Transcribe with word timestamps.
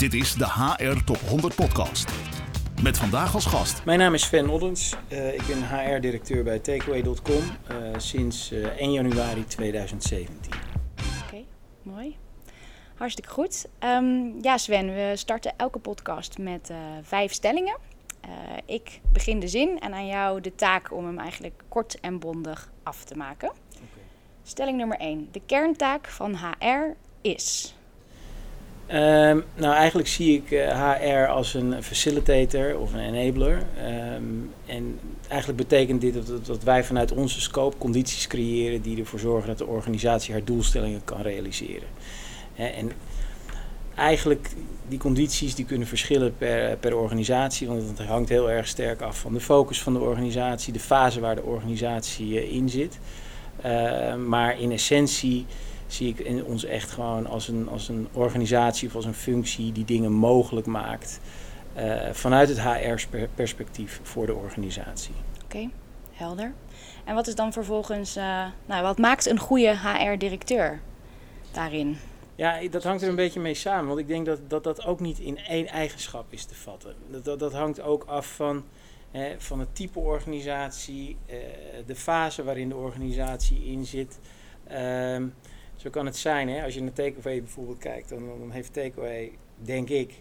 Dit 0.00 0.14
is 0.14 0.34
de 0.34 0.46
HR 0.46 1.04
Top 1.04 1.16
100 1.16 1.54
Podcast. 1.54 2.12
Met 2.82 2.98
vandaag 2.98 3.34
als 3.34 3.46
gast. 3.46 3.84
Mijn 3.84 3.98
naam 3.98 4.14
is 4.14 4.22
Sven 4.22 4.48
Oddens. 4.48 4.96
Uh, 5.12 5.34
ik 5.34 5.46
ben 5.46 5.68
HR-directeur 5.68 6.44
bij 6.44 6.58
Takeaway.com 6.58 7.42
uh, 7.70 7.76
sinds 7.96 8.52
uh, 8.52 8.66
1 8.66 8.92
januari 8.92 9.44
2017. 9.44 10.52
Oké, 10.52 10.62
okay, 11.26 11.46
mooi. 11.82 12.16
Hartstikke 12.94 13.30
goed. 13.30 13.68
Um, 13.84 14.38
ja, 14.42 14.58
Sven, 14.58 14.86
we 14.86 15.12
starten 15.14 15.52
elke 15.56 15.78
podcast 15.78 16.38
met 16.38 16.72
vijf 17.02 17.32
stellingen. 17.32 17.76
ik 18.66 19.00
begin 19.12 19.40
de 19.40 19.48
zin 19.48 19.80
en 19.80 19.94
aan 19.94 20.06
jou 20.06 20.40
de 20.40 20.54
taak 20.54 20.92
om 20.92 21.06
hem 21.06 21.18
eigenlijk 21.18 21.62
kort 21.68 22.00
en 22.00 22.18
bondig 22.18 22.70
af 22.82 23.04
te 23.04 23.16
maken. 23.16 23.48
Okay. 23.48 24.04
Stelling 24.42 24.78
nummer 24.78 24.98
1. 24.98 25.28
De 25.32 25.40
kerntaak 25.46 26.08
van 26.08 26.36
HR 26.36 26.96
is. 27.20 27.74
Um, 28.92 29.44
nou, 29.54 29.74
eigenlijk 29.74 30.08
zie 30.08 30.36
ik 30.36 30.48
HR 30.48 31.26
als 31.28 31.54
een 31.54 31.82
facilitator 31.82 32.78
of 32.78 32.92
een 32.92 33.14
enabler. 33.14 33.62
Um, 34.14 34.52
en 34.66 34.98
eigenlijk 35.28 35.68
betekent 35.68 36.00
dit 36.00 36.14
dat, 36.14 36.46
dat, 36.46 36.62
wij 36.62 36.84
vanuit 36.84 37.12
onze 37.12 37.40
scope 37.40 37.76
condities 37.78 38.26
creëren 38.26 38.82
die 38.82 38.98
ervoor 38.98 39.18
zorgen 39.18 39.48
dat 39.48 39.58
de 39.58 39.66
organisatie 39.66 40.32
haar 40.32 40.44
doelstellingen 40.44 41.04
kan 41.04 41.20
realiseren. 41.20 41.88
En 42.54 42.92
eigenlijk 43.94 44.50
die 44.88 44.98
condities 44.98 45.54
die 45.54 45.64
kunnen 45.64 45.86
verschillen 45.86 46.36
per, 46.38 46.76
per 46.76 46.96
organisatie, 46.96 47.66
want 47.66 47.98
het 47.98 48.06
hangt 48.06 48.28
heel 48.28 48.50
erg 48.50 48.66
sterk 48.66 49.00
af 49.00 49.18
van 49.18 49.32
de 49.32 49.40
focus 49.40 49.82
van 49.82 49.92
de 49.92 50.00
organisatie, 50.00 50.72
de 50.72 50.80
fase 50.80 51.20
waar 51.20 51.34
de 51.34 51.42
organisatie 51.42 52.28
uh, 52.28 52.52
in 52.52 52.68
zit. 52.68 52.98
Uh, 53.66 54.14
maar 54.14 54.60
in 54.60 54.72
essentie 54.72 55.46
zie 55.92 56.08
ik 56.08 56.18
in 56.18 56.44
ons 56.44 56.64
echt 56.64 56.90
gewoon 56.90 57.26
als 57.26 57.48
een, 57.48 57.68
als 57.68 57.88
een 57.88 58.08
organisatie 58.12 58.88
of 58.88 58.94
als 58.94 59.04
een 59.04 59.14
functie 59.14 59.72
die 59.72 59.84
dingen 59.84 60.12
mogelijk 60.12 60.66
maakt. 60.66 61.20
Uh, 61.76 62.10
vanuit 62.12 62.48
het 62.48 62.60
HR-perspectief 62.60 64.00
voor 64.02 64.26
de 64.26 64.34
organisatie. 64.34 65.14
Oké, 65.34 65.44
okay, 65.44 65.70
helder. 66.12 66.52
En 67.04 67.14
wat 67.14 67.26
is 67.26 67.34
dan 67.34 67.52
vervolgens, 67.52 68.16
uh, 68.16 68.46
nou, 68.66 68.82
wat 68.82 68.98
maakt 68.98 69.26
een 69.26 69.38
goede 69.38 69.76
HR-directeur 69.78 70.80
daarin? 71.52 71.98
Ja, 72.34 72.68
dat 72.70 72.84
hangt 72.84 73.02
er 73.02 73.08
een 73.08 73.14
beetje 73.14 73.40
mee 73.40 73.54
samen. 73.54 73.86
Want 73.86 73.98
ik 73.98 74.08
denk 74.08 74.26
dat 74.26 74.40
dat, 74.48 74.64
dat 74.64 74.84
ook 74.84 75.00
niet 75.00 75.18
in 75.18 75.38
één 75.38 75.66
eigenschap 75.66 76.32
is 76.32 76.44
te 76.44 76.54
vatten. 76.54 76.94
Dat, 77.10 77.24
dat, 77.24 77.38
dat 77.38 77.52
hangt 77.52 77.80
ook 77.80 78.04
af 78.04 78.34
van, 78.34 78.64
hè, 79.10 79.34
van 79.38 79.60
het 79.60 79.74
type 79.74 79.98
organisatie, 79.98 81.16
uh, 81.26 81.36
de 81.86 81.96
fase 81.96 82.44
waarin 82.44 82.68
de 82.68 82.76
organisatie 82.76 83.64
in 83.64 83.84
zit. 83.84 84.18
Uh, 84.70 85.16
zo 85.80 85.90
kan 85.90 86.06
het 86.06 86.16
zijn, 86.16 86.48
hè? 86.48 86.64
als 86.64 86.74
je 86.74 86.82
naar 86.82 86.92
Takeaway 86.92 87.42
bijvoorbeeld 87.42 87.78
kijkt, 87.78 88.08
dan, 88.08 88.26
dan 88.38 88.50
heeft 88.50 88.72
Takeaway, 88.72 89.32
denk 89.56 89.88
ik, 89.88 90.14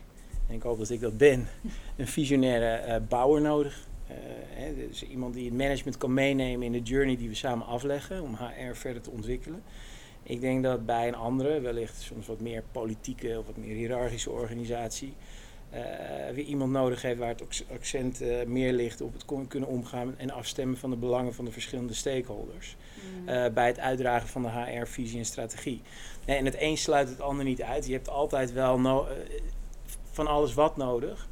en 0.47 0.55
ik 0.55 0.61
hoop 0.61 0.77
dat 0.77 0.89
ik 0.89 0.99
dat 0.99 1.17
ben, 1.17 1.47
een 1.97 2.07
visionaire 2.07 2.87
uh, 2.87 3.07
bouwer 3.07 3.41
nodig. 3.41 3.87
Uh, 4.11 4.15
hè, 4.49 4.75
dus 4.75 5.03
iemand 5.03 5.33
die 5.33 5.45
het 5.45 5.57
management 5.57 5.97
kan 5.97 6.13
meenemen 6.13 6.65
in 6.65 6.71
de 6.71 6.81
journey 6.81 7.17
die 7.17 7.29
we 7.29 7.35
samen 7.35 7.65
afleggen 7.65 8.23
om 8.23 8.35
HR 8.35 8.73
verder 8.73 9.01
te 9.01 9.09
ontwikkelen. 9.09 9.63
Ik 10.23 10.41
denk 10.41 10.63
dat 10.63 10.85
bij 10.85 11.07
een 11.07 11.15
andere, 11.15 11.59
wellicht 11.59 12.01
soms 12.01 12.27
wat 12.27 12.39
meer 12.39 12.63
politieke 12.71 13.39
of 13.39 13.45
wat 13.45 13.57
meer 13.57 13.75
hiërarchische 13.75 14.29
organisatie, 14.29 15.13
weer 16.33 16.45
iemand 16.45 16.71
nodig 16.71 17.01
heeft 17.01 17.19
waar 17.19 17.29
het 17.29 17.63
accent 17.71 18.21
uh, 18.21 18.43
meer 18.45 18.73
ligt 18.73 19.01
op 19.01 19.13
het 19.13 19.47
kunnen 19.47 19.69
omgaan 19.69 20.17
en 20.17 20.29
afstemmen 20.29 20.77
van 20.77 20.89
de 20.89 20.95
belangen 20.95 21.33
van 21.33 21.45
de 21.45 21.51
verschillende 21.51 21.93
stakeholders. 21.93 22.75
Mm. 23.21 23.29
Uh, 23.29 23.45
bij 23.53 23.67
het 23.67 23.79
uitdragen 23.79 24.27
van 24.27 24.41
de 24.41 24.49
HR-visie 24.49 25.17
en 25.19 25.25
strategie. 25.25 25.81
Nee, 26.25 26.37
en 26.37 26.45
het 26.45 26.55
een 26.59 26.77
sluit 26.77 27.09
het 27.09 27.21
ander 27.21 27.45
niet 27.45 27.61
uit. 27.61 27.85
Je 27.85 27.93
hebt 27.93 28.09
altijd 28.09 28.53
wel 28.53 28.79
no 28.79 29.07
van 30.11 30.27
alles 30.27 30.53
wat 30.53 30.77
nodig. 30.77 31.27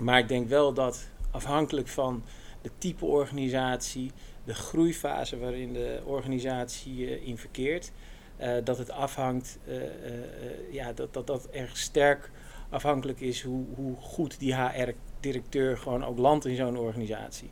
Maar 0.00 0.18
ik 0.18 0.28
denk 0.28 0.48
wel 0.48 0.72
dat 0.72 1.08
afhankelijk 1.30 1.88
van 1.88 2.22
de 2.62 2.70
type 2.78 3.04
organisatie, 3.04 4.12
de 4.44 4.54
groeifase 4.54 5.38
waarin 5.38 5.72
de 5.72 6.00
organisatie 6.04 7.24
in 7.24 7.38
verkeert, 7.38 7.92
dat 8.64 8.78
het 8.78 8.90
afhangt, 8.90 9.58
ja, 10.70 10.92
dat, 10.92 11.14
dat 11.14 11.26
dat 11.26 11.48
erg 11.50 11.76
sterk 11.76 12.30
afhankelijk 12.70 13.20
is 13.20 13.42
hoe, 13.42 13.64
hoe 13.74 13.96
goed 13.96 14.38
die 14.38 14.54
HR-directeur 14.54 15.78
gewoon 15.78 16.04
ook 16.04 16.18
landt 16.18 16.46
in 16.46 16.56
zo'n 16.56 16.78
organisatie. 16.78 17.50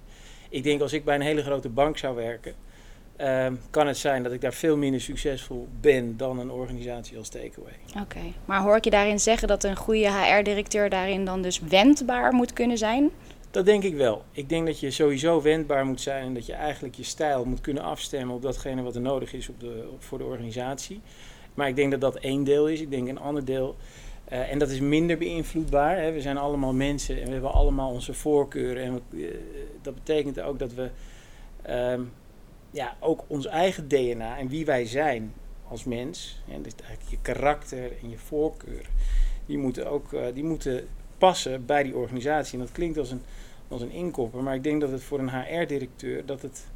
Ik 0.49 0.63
denk 0.63 0.81
als 0.81 0.93
ik 0.93 1.05
bij 1.05 1.15
een 1.15 1.21
hele 1.21 1.43
grote 1.43 1.69
bank 1.69 1.99
zou 1.99 2.15
werken, 2.15 2.55
uh, 3.21 3.47
kan 3.71 3.87
het 3.87 3.97
zijn 3.97 4.23
dat 4.23 4.33
ik 4.33 4.41
daar 4.41 4.53
veel 4.53 4.77
minder 4.77 5.01
succesvol 5.01 5.69
ben 5.81 6.17
dan 6.17 6.39
een 6.39 6.51
organisatie 6.51 7.19
als 7.19 7.29
Takeaway. 7.29 7.77
Oké, 8.01 8.21
maar 8.45 8.63
hoor 8.63 8.77
ik 8.77 8.85
je 8.85 8.91
daarin 8.91 9.21
zeggen 9.21 9.49
dat 9.49 9.65
een 9.65 9.77
goede 9.77 10.13
HR-directeur 10.13 10.91
daarin 10.91 11.25
dan 11.25 11.43
dus 11.43 11.61
wendbaar 11.61 12.33
moet 12.33 12.53
kunnen 12.53 12.79
zijn? 12.79 13.11
Dat 13.51 13.65
denk 13.65 13.83
ik 13.83 13.95
wel. 13.95 14.25
Ik 14.33 14.49
denk 14.49 14.67
dat 14.67 14.81
je 14.81 14.91
sowieso 14.91 15.43
wendbaar 15.43 15.87
moet 15.87 16.01
zijn 16.01 16.25
en 16.27 16.35
dat 16.35 16.47
je 16.47 16.53
eigenlijk 16.53 16.95
je 16.95 17.03
stijl 17.03 17.45
moet 17.45 17.61
kunnen 17.61 17.83
afstemmen 17.83 18.35
op 18.35 18.43
datgene 18.43 18.83
wat 18.83 18.95
er 18.95 19.01
nodig 19.01 19.33
is 19.33 19.49
op 19.49 19.61
de, 19.61 19.89
op, 19.93 20.05
voor 20.05 20.19
de 20.19 20.25
organisatie. 20.25 21.01
Maar 21.55 21.69
ik 21.69 21.77
denk 21.77 21.91
dat 21.91 22.01
dat 22.01 22.17
één 22.17 22.45
deel 22.45 22.69
is. 22.69 22.81
Ik 22.81 22.91
denk 22.91 23.09
een 23.09 23.19
ander 23.19 23.45
deel 23.45 23.77
uh, 24.33 24.53
en 24.53 24.59
dat 24.59 24.71
is 24.71 24.81
minder 24.81 25.19
beïnvloedbaar. 25.19 25.99
Hè. 25.99 26.13
We 26.13 26.21
zijn 26.21 26.37
allemaal 26.37 26.73
mensen 26.73 27.21
en 27.21 27.27
we 27.27 27.33
hebben 27.33 27.53
allemaal 27.53 27.91
onze 27.91 28.15
voorkeuren. 28.15 28.83
En 28.83 28.95
we, 28.95 29.17
uh, 29.17 29.35
dat 29.83 29.95
betekent 29.95 30.41
ook 30.41 30.59
dat 30.59 30.73
we 30.75 30.91
um, 31.71 32.13
ja, 32.71 32.97
ook 33.01 33.25
ons 33.27 33.47
eigen 33.47 33.89
DNA 33.89 34.39
en 34.39 34.49
wie 34.49 34.65
wij 34.65 34.87
zijn 34.87 35.33
als 35.69 35.85
mens, 35.85 36.43
en 36.49 36.63
dus 36.63 36.73
eigenlijk 36.75 37.11
je 37.11 37.19
karakter 37.23 37.93
en 38.03 38.11
je 38.11 38.19
voorkeur, 38.19 38.89
die 39.47 39.59
moeten 39.59 39.91
ook 39.91 40.13
uh, 40.13 40.21
die 40.35 40.45
moeten 40.45 40.89
passen 41.19 41.67
bij 41.67 41.83
die 41.83 41.97
organisatie. 41.97 42.59
En 42.59 42.65
dat 42.65 42.73
klinkt 42.73 42.99
als 42.99 43.11
een, 43.11 43.23
als 43.69 43.81
een 43.81 43.91
inkopper, 43.91 44.43
maar 44.43 44.55
ik 44.55 44.63
denk 44.63 44.81
dat 44.81 44.91
het 44.91 45.03
voor 45.03 45.19
een 45.19 45.31
HR-directeur 45.31 46.27
dat 46.27 46.43
het 46.43 46.67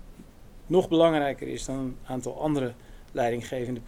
nog 0.66 0.88
belangrijker 0.88 1.48
is 1.48 1.64
dan 1.64 1.78
een 1.78 1.96
aantal 2.04 2.40
andere 2.40 2.72
leidinggevende 3.12 3.80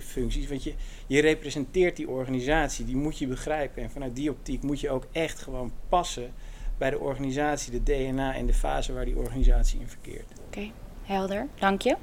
functies. 0.00 0.48
Want 0.48 0.62
je, 0.62 0.74
je 1.06 1.20
representeert 1.20 1.96
die 1.96 2.08
organisatie, 2.08 2.84
die 2.84 2.96
moet 2.96 3.18
je 3.18 3.26
begrijpen. 3.26 3.82
En 3.82 3.90
vanuit 3.90 4.16
die 4.16 4.30
optiek 4.30 4.62
moet 4.62 4.80
je 4.80 4.90
ook 4.90 5.06
echt 5.12 5.42
gewoon 5.42 5.72
passen 5.88 6.32
bij 6.78 6.90
de 6.90 6.98
organisatie, 6.98 7.72
de 7.72 7.82
DNA 7.82 8.34
en 8.34 8.46
de 8.46 8.54
fase 8.54 8.92
waar 8.92 9.04
die 9.04 9.16
organisatie 9.16 9.80
in 9.80 9.88
verkeert. 9.88 10.26
Oké, 10.30 10.40
okay, 10.46 10.72
helder. 11.02 11.46
Dank 11.58 11.82
je. 11.82 11.96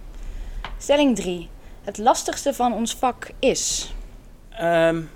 Stelling 0.78 1.16
3. 1.16 1.50
Het 1.82 1.98
lastigste 1.98 2.54
van 2.54 2.74
ons 2.74 2.96
vak 2.96 3.32
is? 3.40 3.94
Um, 4.62 5.10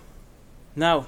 nou, 0.73 1.03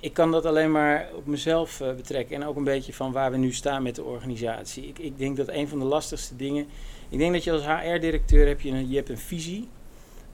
ik 0.00 0.12
kan 0.12 0.30
dat 0.30 0.44
alleen 0.44 0.70
maar 0.70 1.08
op 1.14 1.26
mezelf 1.26 1.80
uh, 1.80 1.94
betrekken 1.94 2.36
en 2.36 2.46
ook 2.46 2.56
een 2.56 2.64
beetje 2.64 2.92
van 2.92 3.12
waar 3.12 3.30
we 3.30 3.36
nu 3.36 3.52
staan 3.52 3.82
met 3.82 3.94
de 3.94 4.04
organisatie. 4.04 4.86
Ik, 4.86 4.98
ik 4.98 5.18
denk 5.18 5.36
dat 5.36 5.48
een 5.48 5.68
van 5.68 5.78
de 5.78 5.84
lastigste 5.84 6.36
dingen 6.36 6.66
ik 7.08 7.18
denk 7.18 7.32
dat 7.32 7.44
je 7.44 7.52
als 7.52 7.66
HR-directeur 7.66 8.46
heb 8.46 8.60
je 8.60 8.70
een, 8.70 8.88
je 8.88 8.96
hebt 8.96 9.08
een 9.08 9.18
visie 9.18 9.68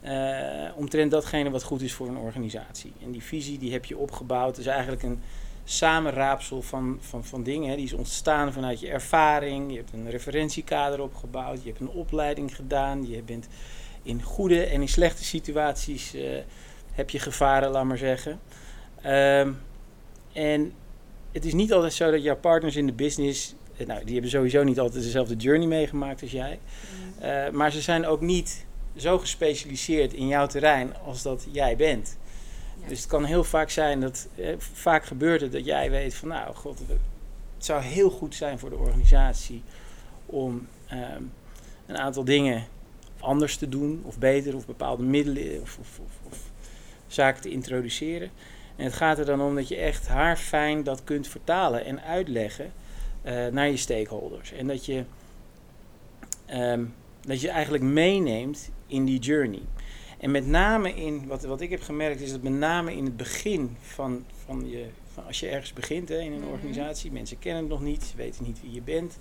uh, 0.05 0.71
omtrent 0.77 1.11
datgene 1.11 1.51
wat 1.51 1.63
goed 1.63 1.83
is 1.83 1.93
voor 1.93 2.09
een 2.09 2.17
organisatie. 2.17 2.93
En 3.03 3.11
die 3.11 3.23
visie 3.23 3.59
die 3.59 3.73
heb 3.73 3.85
je 3.85 3.97
opgebouwd. 3.97 4.57
Het 4.57 4.67
is 4.67 4.67
eigenlijk 4.67 5.03
een 5.03 5.21
samenraapsel 5.65 6.63
van, 6.63 6.99
van, 7.01 7.25
van 7.25 7.43
dingen. 7.43 7.71
Hè. 7.71 7.77
Die 7.77 7.85
is 7.85 7.93
ontstaan 7.93 8.53
vanuit 8.53 8.81
je 8.81 8.89
ervaring. 8.89 9.71
Je 9.71 9.77
hebt 9.77 9.93
een 9.93 10.11
referentiekader 10.11 11.01
opgebouwd. 11.01 11.63
Je 11.63 11.69
hebt 11.69 11.81
een 11.81 11.89
opleiding 11.89 12.57
gedaan. 12.57 13.09
Je 13.09 13.23
bent 13.23 13.49
in 14.03 14.23
goede 14.23 14.65
en 14.65 14.81
in 14.81 14.89
slechte 14.89 15.25
situaties 15.25 16.15
uh, 16.15 16.39
heb 16.93 17.11
je 17.11 17.19
gevaren, 17.19 17.71
laat 17.71 17.85
maar 17.85 17.99
zeggen. 17.99 18.41
Um, 19.07 19.61
en 20.33 20.73
het 21.33 21.45
is 21.45 21.53
niet 21.53 21.73
altijd 21.73 21.93
zo 21.93 22.11
dat 22.11 22.23
jouw 22.23 22.37
partners 22.37 22.77
in 22.77 22.87
de 22.87 22.93
business 22.93 23.55
eh, 23.55 23.62
nou, 23.87 24.05
die 24.05 24.13
hebben 24.13 24.31
sowieso 24.31 24.63
niet 24.63 24.81
altijd 24.81 25.03
dezelfde 25.03 25.37
journey 25.37 25.67
meegemaakt 25.67 26.23
als 26.23 26.31
jij. 26.31 26.59
Mm. 27.19 27.25
Uh, 27.25 27.51
maar 27.51 27.73
ze 27.73 27.81
zijn 27.81 28.07
ook 28.07 28.21
niet 28.21 28.67
zo 28.97 29.19
gespecialiseerd 29.19 30.13
in 30.13 30.27
jouw 30.27 30.47
terrein 30.47 30.97
als 31.05 31.23
dat 31.23 31.47
jij 31.51 31.77
bent. 31.77 32.17
Ja. 32.81 32.89
Dus 32.89 32.99
het 32.99 33.09
kan 33.09 33.25
heel 33.25 33.45
vaak 33.45 33.71
zijn 33.71 34.01
dat, 34.01 34.29
eh, 34.35 34.55
vaak 34.59 35.05
gebeurt 35.05 35.41
het 35.41 35.53
dat 35.53 35.65
jij 35.65 35.91
weet 35.91 36.15
van 36.15 36.29
nou, 36.29 36.55
god, 36.55 36.79
het 37.57 37.65
zou 37.65 37.83
heel 37.83 38.11
goed 38.11 38.35
zijn 38.35 38.59
voor 38.59 38.71
de 38.71 38.77
organisatie 38.77 39.63
om 40.27 40.67
um, 40.93 41.33
een 41.87 41.99
aantal 41.99 42.25
dingen 42.25 42.65
anders 43.19 43.57
te 43.57 43.69
doen 43.69 44.03
of 44.05 44.19
beter 44.19 44.57
of 44.57 44.67
bepaalde 44.67 45.03
middelen 45.03 45.61
of, 45.61 45.79
of, 45.81 46.01
of, 46.05 46.33
of 46.33 46.39
zaken 47.07 47.43
te 47.43 47.51
introduceren. 47.51 48.31
En 48.77 48.85
het 48.85 48.95
gaat 48.95 49.19
er 49.19 49.25
dan 49.25 49.41
om 49.41 49.55
dat 49.55 49.69
je 49.69 49.77
echt 49.77 50.09
haarfijn 50.09 50.83
dat 50.83 51.05
kunt 51.05 51.29
vertalen 51.29 51.85
en 51.85 52.03
uitleggen 52.03 52.73
uh, 53.25 53.47
naar 53.47 53.69
je 53.69 53.77
stakeholders. 53.77 54.53
En 54.53 54.67
dat 54.67 54.87
je, 54.87 55.05
um, 56.51 56.95
dat 57.21 57.41
je 57.41 57.49
eigenlijk 57.49 57.85
meeneemt 57.85 58.71
in 58.87 59.05
die 59.05 59.19
journey. 59.19 59.63
En 60.19 60.31
met 60.31 60.47
name 60.47 60.95
in, 60.95 61.27
wat, 61.27 61.43
wat 61.43 61.61
ik 61.61 61.71
heb 61.71 61.83
gemerkt, 61.83 62.21
is 62.21 62.31
dat 62.31 62.43
met 62.43 62.53
name 62.53 62.97
in 62.97 63.05
het 63.05 63.17
begin 63.17 63.77
van, 63.81 64.25
van 64.45 64.69
je, 64.69 64.87
van 65.13 65.27
als 65.27 65.41
je 65.41 65.49
ergens 65.49 65.73
begint 65.73 66.09
hè, 66.09 66.19
in 66.19 66.33
een 66.33 66.41
mhm. 66.41 66.51
organisatie, 66.51 67.13
mensen 67.13 67.39
kennen 67.39 67.63
het 67.63 67.71
nog 67.71 67.83
niet, 67.83 68.03
ze 68.03 68.17
weten 68.17 68.45
niet 68.45 68.61
wie 68.63 68.73
je 68.73 68.83
bent. 68.83 69.19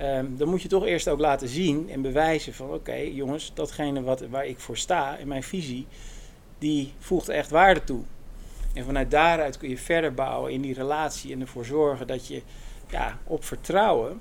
Um, 0.00 0.36
dan 0.36 0.48
moet 0.48 0.62
je 0.62 0.68
toch 0.68 0.84
eerst 0.84 1.08
ook 1.08 1.18
laten 1.18 1.48
zien 1.48 1.90
en 1.90 2.02
bewijzen 2.02 2.54
van 2.54 2.66
oké 2.66 2.74
okay, 2.74 3.10
jongens, 3.10 3.52
datgene 3.54 4.02
wat, 4.02 4.20
waar 4.20 4.46
ik 4.46 4.58
voor 4.58 4.76
sta 4.76 5.16
in 5.16 5.28
mijn 5.28 5.42
visie, 5.42 5.86
die 6.58 6.92
voegt 6.98 7.28
echt 7.28 7.50
waarde 7.50 7.84
toe. 7.84 8.02
En 8.74 8.84
vanuit 8.84 9.10
daaruit 9.10 9.58
kun 9.58 9.68
je 9.68 9.78
verder 9.78 10.14
bouwen 10.14 10.52
in 10.52 10.60
die 10.60 10.74
relatie 10.74 11.32
en 11.32 11.40
ervoor 11.40 11.64
zorgen 11.64 12.06
dat 12.06 12.26
je 12.26 12.42
ja, 12.90 13.18
op 13.24 13.44
vertrouwen 13.44 14.20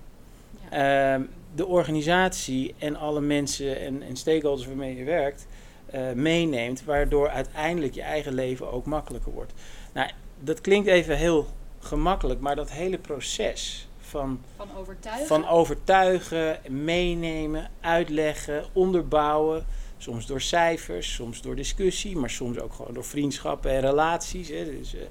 ehm, 0.70 1.22
de 1.56 1.66
organisatie 1.66 2.76
en 2.78 2.96
alle 2.96 3.22
mensen 3.22 3.80
en, 3.80 4.02
en 4.02 4.16
stakeholders 4.16 4.68
waarmee 4.68 4.96
je 4.96 5.04
werkt 5.04 5.48
uh, 5.96 6.12
meeneemt, 6.12 6.84
waardoor 6.84 7.30
uiteindelijk 7.30 7.94
je 7.94 8.02
eigen 8.02 8.34
leven 8.34 8.72
ook 8.72 8.86
makkelijker 8.86 9.32
wordt. 9.32 9.54
Nou, 9.94 10.10
dat 10.40 10.62
klinkt 10.62 10.88
even 10.88 11.18
heel 11.18 11.48
gemakkelijk, 11.80 12.40
maar 12.40 12.56
dat 12.56 12.72
hele 12.72 12.98
proces 12.98 13.88
van, 13.98 14.42
van 14.56 14.68
overtuigen, 14.78 15.28
van 15.28 15.48
overtuigen 15.48 16.60
meenemen, 16.70 17.70
uitleggen, 17.82 18.66
onderbouwen. 18.74 19.66
Soms 19.98 20.26
door 20.26 20.42
cijfers, 20.42 21.14
soms 21.14 21.42
door 21.42 21.56
discussie, 21.56 22.18
maar 22.18 22.30
soms 22.30 22.60
ook 22.60 22.74
gewoon 22.74 22.94
door 22.94 23.06
vriendschappen 23.06 23.72
en 23.72 23.82
relaties. 23.82 24.50
Hè. 24.50 24.66
Dus, 24.66 24.96
uh, 24.96 25.02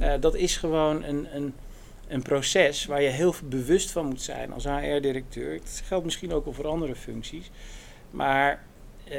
uh, 0.00 0.20
dat 0.20 0.34
is 0.34 0.56
gewoon 0.56 1.02
een, 1.02 1.36
een, 1.36 1.54
een 2.08 2.22
proces 2.22 2.86
waar 2.86 3.02
je 3.02 3.08
heel 3.08 3.34
bewust 3.44 3.90
van 3.90 4.06
moet 4.06 4.22
zijn 4.22 4.52
als 4.52 4.64
HR-directeur. 4.64 5.52
Het 5.52 5.82
geldt 5.84 6.04
misschien 6.04 6.32
ook 6.32 6.46
voor 6.50 6.66
andere 6.66 6.94
functies. 6.94 7.50
Maar 8.10 8.64
uh, 9.10 9.16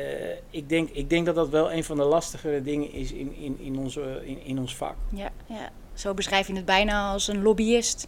ik, 0.50 0.70
denk, 0.70 0.90
ik 0.90 1.10
denk 1.10 1.26
dat 1.26 1.36
dat 1.36 1.50
wel 1.50 1.72
een 1.72 1.84
van 1.84 1.98
de 1.98 2.04
lastigere 2.04 2.62
dingen 2.62 2.92
is 2.92 3.12
in, 3.12 3.36
in, 3.36 3.60
in, 3.60 3.78
onze, 3.78 4.22
in, 4.26 4.44
in 4.44 4.60
ons 4.60 4.76
vak. 4.76 4.96
Ja, 5.10 5.32
ja, 5.46 5.70
zo 5.94 6.14
beschrijf 6.14 6.48
je 6.48 6.56
het 6.56 6.66
bijna 6.66 7.12
als 7.12 7.28
een 7.28 7.42
lobbyist. 7.42 8.08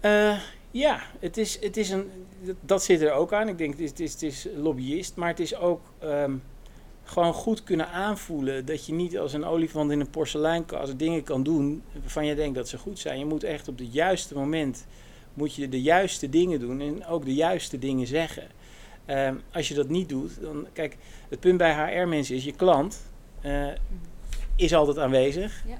Uh, 0.00 0.38
ja, 0.70 1.02
het 1.20 1.36
is, 1.36 1.60
het 1.60 1.76
is 1.76 1.90
een, 1.90 2.10
dat 2.60 2.82
zit 2.82 3.00
er 3.00 3.12
ook 3.12 3.32
aan. 3.32 3.48
Ik 3.48 3.58
denk, 3.58 3.70
het 3.70 3.80
is, 3.80 3.90
het 3.90 4.00
is, 4.00 4.12
het 4.12 4.22
is 4.22 4.46
lobbyist, 4.56 5.16
maar 5.16 5.28
het 5.28 5.40
is 5.40 5.56
ook 5.56 5.80
um, 6.02 6.42
gewoon 7.04 7.32
goed 7.32 7.62
kunnen 7.62 7.88
aanvoelen 7.88 8.66
dat 8.66 8.86
je 8.86 8.92
niet 8.92 9.18
als 9.18 9.32
een 9.32 9.44
olifant 9.44 9.90
in 9.90 10.00
een 10.00 10.10
porseleinkast 10.10 10.98
dingen 10.98 11.22
kan 11.22 11.42
doen 11.42 11.82
waarvan 12.00 12.26
je 12.26 12.34
denkt 12.34 12.54
dat 12.54 12.68
ze 12.68 12.78
goed 12.78 12.98
zijn. 12.98 13.18
Je 13.18 13.24
moet 13.24 13.44
echt 13.44 13.68
op 13.68 13.78
het 13.78 13.92
juiste 13.92 14.34
moment 14.34 14.86
moet 15.34 15.54
je 15.54 15.68
de 15.68 15.82
juiste 15.82 16.28
dingen 16.28 16.60
doen 16.60 16.80
en 16.80 17.06
ook 17.06 17.24
de 17.24 17.34
juiste 17.34 17.78
dingen 17.78 18.06
zeggen. 18.06 18.46
Um, 19.06 19.42
als 19.52 19.68
je 19.68 19.74
dat 19.74 19.88
niet 19.88 20.08
doet, 20.08 20.40
dan 20.40 20.66
kijk, 20.72 20.96
het 21.28 21.40
punt 21.40 21.58
bij 21.58 21.72
HR-mensen 21.72 22.36
is 22.36 22.44
je 22.44 22.52
klant 22.52 23.00
uh, 23.42 23.66
is 24.56 24.74
altijd 24.74 24.98
aanwezig. 24.98 25.64
Ja. 25.66 25.78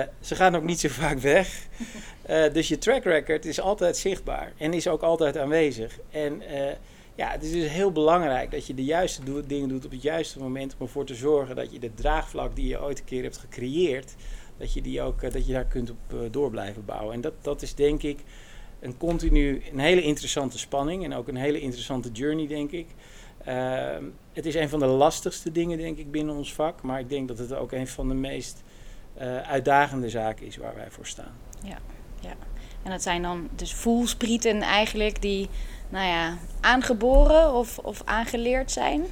Uh, 0.00 0.06
ze 0.20 0.34
gaan 0.34 0.56
ook 0.56 0.62
niet 0.62 0.80
zo 0.80 0.88
vaak 0.88 1.18
weg. 1.18 1.66
Uh, 2.30 2.44
dus 2.52 2.68
je 2.68 2.78
track 2.78 3.04
record 3.04 3.44
is 3.44 3.60
altijd 3.60 3.96
zichtbaar 3.96 4.52
en 4.56 4.72
is 4.72 4.88
ook 4.88 5.02
altijd 5.02 5.38
aanwezig. 5.38 5.98
En 6.10 6.42
ja, 7.14 7.30
het 7.30 7.42
is 7.42 7.50
dus 7.50 7.68
heel 7.68 7.92
belangrijk 7.92 8.50
dat 8.50 8.66
je 8.66 8.74
de 8.74 8.84
juiste 8.84 9.46
dingen 9.46 9.68
doet 9.68 9.84
op 9.84 9.90
het 9.90 10.02
juiste 10.02 10.38
moment 10.38 10.74
om 10.78 10.86
ervoor 10.86 11.04
te 11.04 11.14
zorgen 11.14 11.56
dat 11.56 11.72
je 11.72 11.78
de 11.78 11.94
draagvlak 11.94 12.56
die 12.56 12.68
je 12.68 12.82
ooit 12.82 12.98
een 12.98 13.04
keer 13.04 13.22
hebt 13.22 13.38
gecreëerd, 13.38 14.14
dat 14.56 14.72
je, 14.72 14.82
die 14.82 15.02
ook, 15.02 15.32
dat 15.32 15.46
je 15.46 15.52
daar 15.52 15.64
kunt 15.64 15.90
op 15.90 16.32
door 16.32 16.50
blijven 16.50 16.84
bouwen. 16.84 17.14
En 17.14 17.20
dat, 17.20 17.32
dat 17.40 17.62
is 17.62 17.74
denk 17.74 18.02
ik 18.02 18.18
een 18.80 18.96
continu, 18.96 19.62
een 19.72 19.78
hele 19.78 20.02
interessante 20.02 20.58
spanning 20.58 21.04
en 21.04 21.14
ook 21.14 21.28
een 21.28 21.36
hele 21.36 21.60
interessante 21.60 22.10
journey, 22.10 22.46
denk 22.46 22.70
ik. 22.70 22.86
Uh, 23.48 23.96
het 24.32 24.46
is 24.46 24.54
een 24.54 24.68
van 24.68 24.78
de 24.78 24.86
lastigste 24.86 25.52
dingen, 25.52 25.78
denk 25.78 25.98
ik, 25.98 26.10
binnen 26.10 26.34
ons 26.34 26.54
vak. 26.54 26.82
Maar 26.82 27.00
ik 27.00 27.08
denk 27.08 27.28
dat 27.28 27.38
het 27.38 27.54
ook 27.54 27.72
een 27.72 27.86
van 27.86 28.08
de 28.08 28.14
meest 28.14 28.62
uh, 29.20 29.40
uitdagende 29.40 30.08
zaken 30.08 30.46
is 30.46 30.56
waar 30.56 30.74
wij 30.74 30.90
voor 30.90 31.06
staan. 31.06 31.32
Ja, 31.64 31.78
ja. 32.20 32.34
En 32.82 32.90
dat 32.90 33.02
zijn 33.02 33.22
dan 33.22 33.48
dus 33.56 33.74
voelsprieten 33.74 34.60
eigenlijk 34.60 35.22
die, 35.22 35.48
nou 35.88 36.06
ja, 36.06 36.38
aangeboren 36.60 37.54
of, 37.54 37.78
of 37.78 38.02
aangeleerd 38.04 38.70
zijn? 38.70 39.04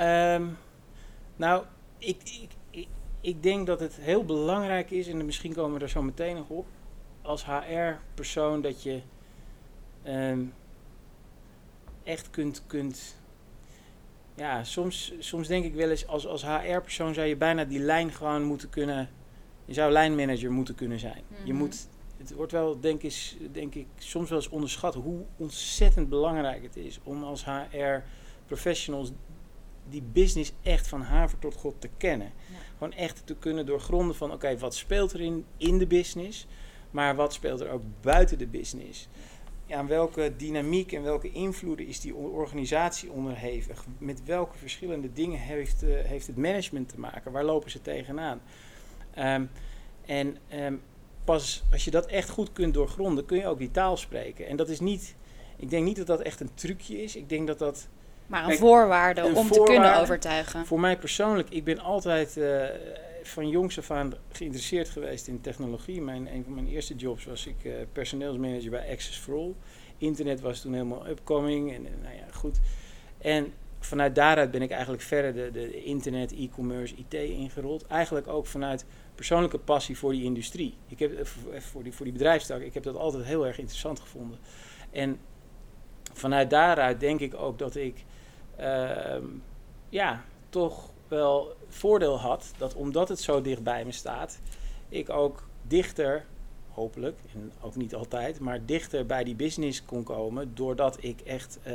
Um, 0.00 0.58
nou, 1.36 1.64
ik, 1.98 2.16
ik, 2.22 2.50
ik, 2.70 2.88
ik 3.20 3.42
denk 3.42 3.66
dat 3.66 3.80
het 3.80 3.96
heel 4.00 4.24
belangrijk 4.24 4.90
is, 4.90 5.08
en 5.08 5.24
misschien 5.24 5.54
komen 5.54 5.78
we 5.78 5.84
er 5.84 5.90
zo 5.90 6.02
meteen 6.02 6.36
nog 6.36 6.48
op, 6.48 6.66
als 7.22 7.44
HR-persoon 7.46 8.60
dat 8.62 8.82
je 8.82 9.00
um, 10.06 10.54
echt 12.04 12.30
kunt, 12.30 12.62
kunt 12.66 13.16
ja, 14.34 14.64
soms, 14.64 15.12
soms 15.18 15.48
denk 15.48 15.64
ik 15.64 15.74
wel 15.74 15.90
eens 15.90 16.06
als, 16.06 16.26
als 16.26 16.46
HR-persoon 16.46 17.14
zou 17.14 17.26
je 17.26 17.36
bijna 17.36 17.64
die 17.64 17.78
lijn 17.78 18.12
gewoon 18.12 18.42
moeten 18.42 18.70
kunnen. 18.70 19.08
Je 19.64 19.74
zou 19.74 19.92
lijnmanager 19.92 20.52
moeten 20.52 20.74
kunnen 20.74 20.98
zijn. 20.98 21.22
Mm 21.28 21.36
-hmm. 21.36 21.46
Je 21.46 21.52
moet, 21.52 21.88
het 22.28 22.34
wordt 22.34 22.52
wel, 22.52 22.80
denk 22.80 23.02
ik, 23.02 23.36
denk 23.52 23.74
ik, 23.74 23.86
soms 23.98 24.28
wel 24.28 24.38
eens 24.38 24.48
onderschat 24.48 24.94
hoe 24.94 25.20
ontzettend 25.36 26.08
belangrijk 26.08 26.62
het 26.62 26.76
is 26.76 26.98
om 27.02 27.24
als 27.24 27.44
HR-professionals 27.44 29.12
die 29.88 30.02
business 30.12 30.52
echt 30.62 30.88
van 30.88 31.02
haver 31.02 31.38
tot 31.38 31.54
god 31.54 31.74
te 31.78 31.88
kennen. 31.96 32.32
Ja. 32.50 32.56
Gewoon 32.72 32.92
echt 32.92 33.22
te 33.26 33.34
kunnen 33.34 33.66
doorgronden 33.66 34.16
van, 34.16 34.26
oké, 34.26 34.36
okay, 34.36 34.58
wat 34.58 34.74
speelt 34.74 35.12
er 35.12 35.20
in, 35.20 35.44
in 35.56 35.78
de 35.78 35.86
business, 35.86 36.46
maar 36.90 37.14
wat 37.14 37.32
speelt 37.32 37.60
er 37.60 37.70
ook 37.70 37.82
buiten 38.00 38.38
de 38.38 38.46
business 38.46 39.08
aan 39.70 39.86
welke 39.86 40.32
dynamiek 40.36 40.92
en 40.92 41.02
welke 41.02 41.32
invloeden 41.32 41.86
is 41.86 42.00
die 42.00 42.14
organisatie 42.14 43.10
onderhevig? 43.10 43.84
Met 43.98 44.24
welke 44.24 44.58
verschillende 44.58 45.12
dingen 45.12 45.38
heeft, 45.38 45.82
uh, 45.82 46.00
heeft 46.00 46.26
het 46.26 46.36
management 46.36 46.88
te 46.88 47.00
maken? 47.00 47.32
Waar 47.32 47.44
lopen 47.44 47.70
ze 47.70 47.80
tegenaan? 47.80 48.40
Um, 49.18 49.50
en 50.06 50.36
um, 50.54 50.82
pas 51.24 51.62
als 51.72 51.84
je 51.84 51.90
dat 51.90 52.06
echt 52.06 52.28
goed 52.28 52.52
kunt 52.52 52.74
doorgronden, 52.74 53.24
kun 53.24 53.38
je 53.38 53.46
ook 53.46 53.58
die 53.58 53.70
taal 53.70 53.96
spreken. 53.96 54.46
En 54.46 54.56
dat 54.56 54.68
is 54.68 54.80
niet, 54.80 55.14
ik 55.56 55.70
denk 55.70 55.84
niet 55.84 55.96
dat 55.96 56.06
dat 56.06 56.20
echt 56.20 56.40
een 56.40 56.54
trucje 56.54 57.02
is. 57.02 57.16
Ik 57.16 57.28
denk 57.28 57.46
dat 57.46 57.58
dat. 57.58 57.88
Maar 58.26 58.42
een 58.42 58.48
kijk, 58.48 58.60
voorwaarde 58.60 59.20
een 59.20 59.26
om 59.26 59.32
voorwaarde, 59.32 59.64
te 59.64 59.72
kunnen 59.72 59.96
overtuigen. 59.96 60.66
Voor 60.66 60.80
mij 60.80 60.98
persoonlijk, 60.98 61.50
ik 61.50 61.64
ben 61.64 61.78
altijd. 61.78 62.36
Uh, 62.36 62.64
van 63.22 63.48
jongs 63.48 63.78
af 63.78 63.90
aan 63.90 64.12
geïnteresseerd 64.32 64.88
geweest 64.88 65.26
in 65.26 65.40
technologie. 65.40 66.00
Mijn, 66.00 66.34
een 66.34 66.44
van 66.44 66.54
mijn 66.54 66.68
eerste 66.68 66.94
jobs 66.94 67.24
was 67.24 67.46
ik 67.46 67.64
uh, 67.64 67.74
personeelsmanager 67.92 68.70
bij 68.70 68.90
Access 68.90 69.18
for 69.18 69.34
All. 69.34 69.54
Internet 69.98 70.40
was 70.40 70.60
toen 70.60 70.72
helemaal 70.72 71.08
upcoming 71.08 71.72
en, 71.72 71.86
en 71.86 71.98
nou 72.02 72.14
ja, 72.14 72.24
goed. 72.32 72.60
En 73.18 73.52
vanuit 73.80 74.14
daaruit 74.14 74.50
ben 74.50 74.62
ik 74.62 74.70
eigenlijk 74.70 75.02
verder 75.02 75.34
de, 75.34 75.50
de 75.50 75.82
internet, 75.82 76.32
e-commerce, 76.32 76.94
IT 76.94 77.14
ingerold. 77.14 77.86
Eigenlijk 77.86 78.28
ook 78.28 78.46
vanuit 78.46 78.84
persoonlijke 79.22 79.58
passie 79.58 79.98
voor 79.98 80.12
die 80.12 80.24
industrie. 80.24 80.74
Ik 80.88 80.98
heb, 80.98 81.12
eh, 81.18 81.60
voor, 81.60 81.82
die, 81.82 81.92
voor 81.92 82.04
die 82.04 82.14
bedrijfstak, 82.14 82.60
ik 82.60 82.74
heb 82.74 82.82
dat 82.82 82.96
altijd 82.96 83.24
heel 83.24 83.46
erg 83.46 83.58
interessant 83.58 84.00
gevonden. 84.00 84.38
En 84.90 85.20
vanuit 86.12 86.50
daaruit 86.50 87.00
denk 87.00 87.20
ik 87.20 87.34
ook 87.34 87.58
dat 87.58 87.76
ik 87.76 88.04
uh, 88.60 89.16
ja, 89.88 90.24
toch 90.48 90.90
wel 91.08 91.56
voordeel 91.68 92.18
had 92.18 92.52
dat 92.58 92.74
omdat 92.74 93.08
het 93.08 93.20
zo 93.20 93.40
dicht 93.40 93.62
bij 93.62 93.84
me 93.84 93.92
staat, 93.92 94.40
ik 94.88 95.10
ook 95.10 95.48
dichter, 95.62 96.24
hopelijk, 96.68 97.18
en 97.34 97.52
ook 97.60 97.76
niet 97.76 97.94
altijd, 97.94 98.40
maar 98.40 98.66
dichter 98.66 99.06
bij 99.06 99.24
die 99.24 99.36
business 99.36 99.84
kon 99.84 100.02
komen, 100.02 100.54
doordat 100.54 100.96
ik 101.00 101.20
echt 101.20 101.58
uh, 101.66 101.72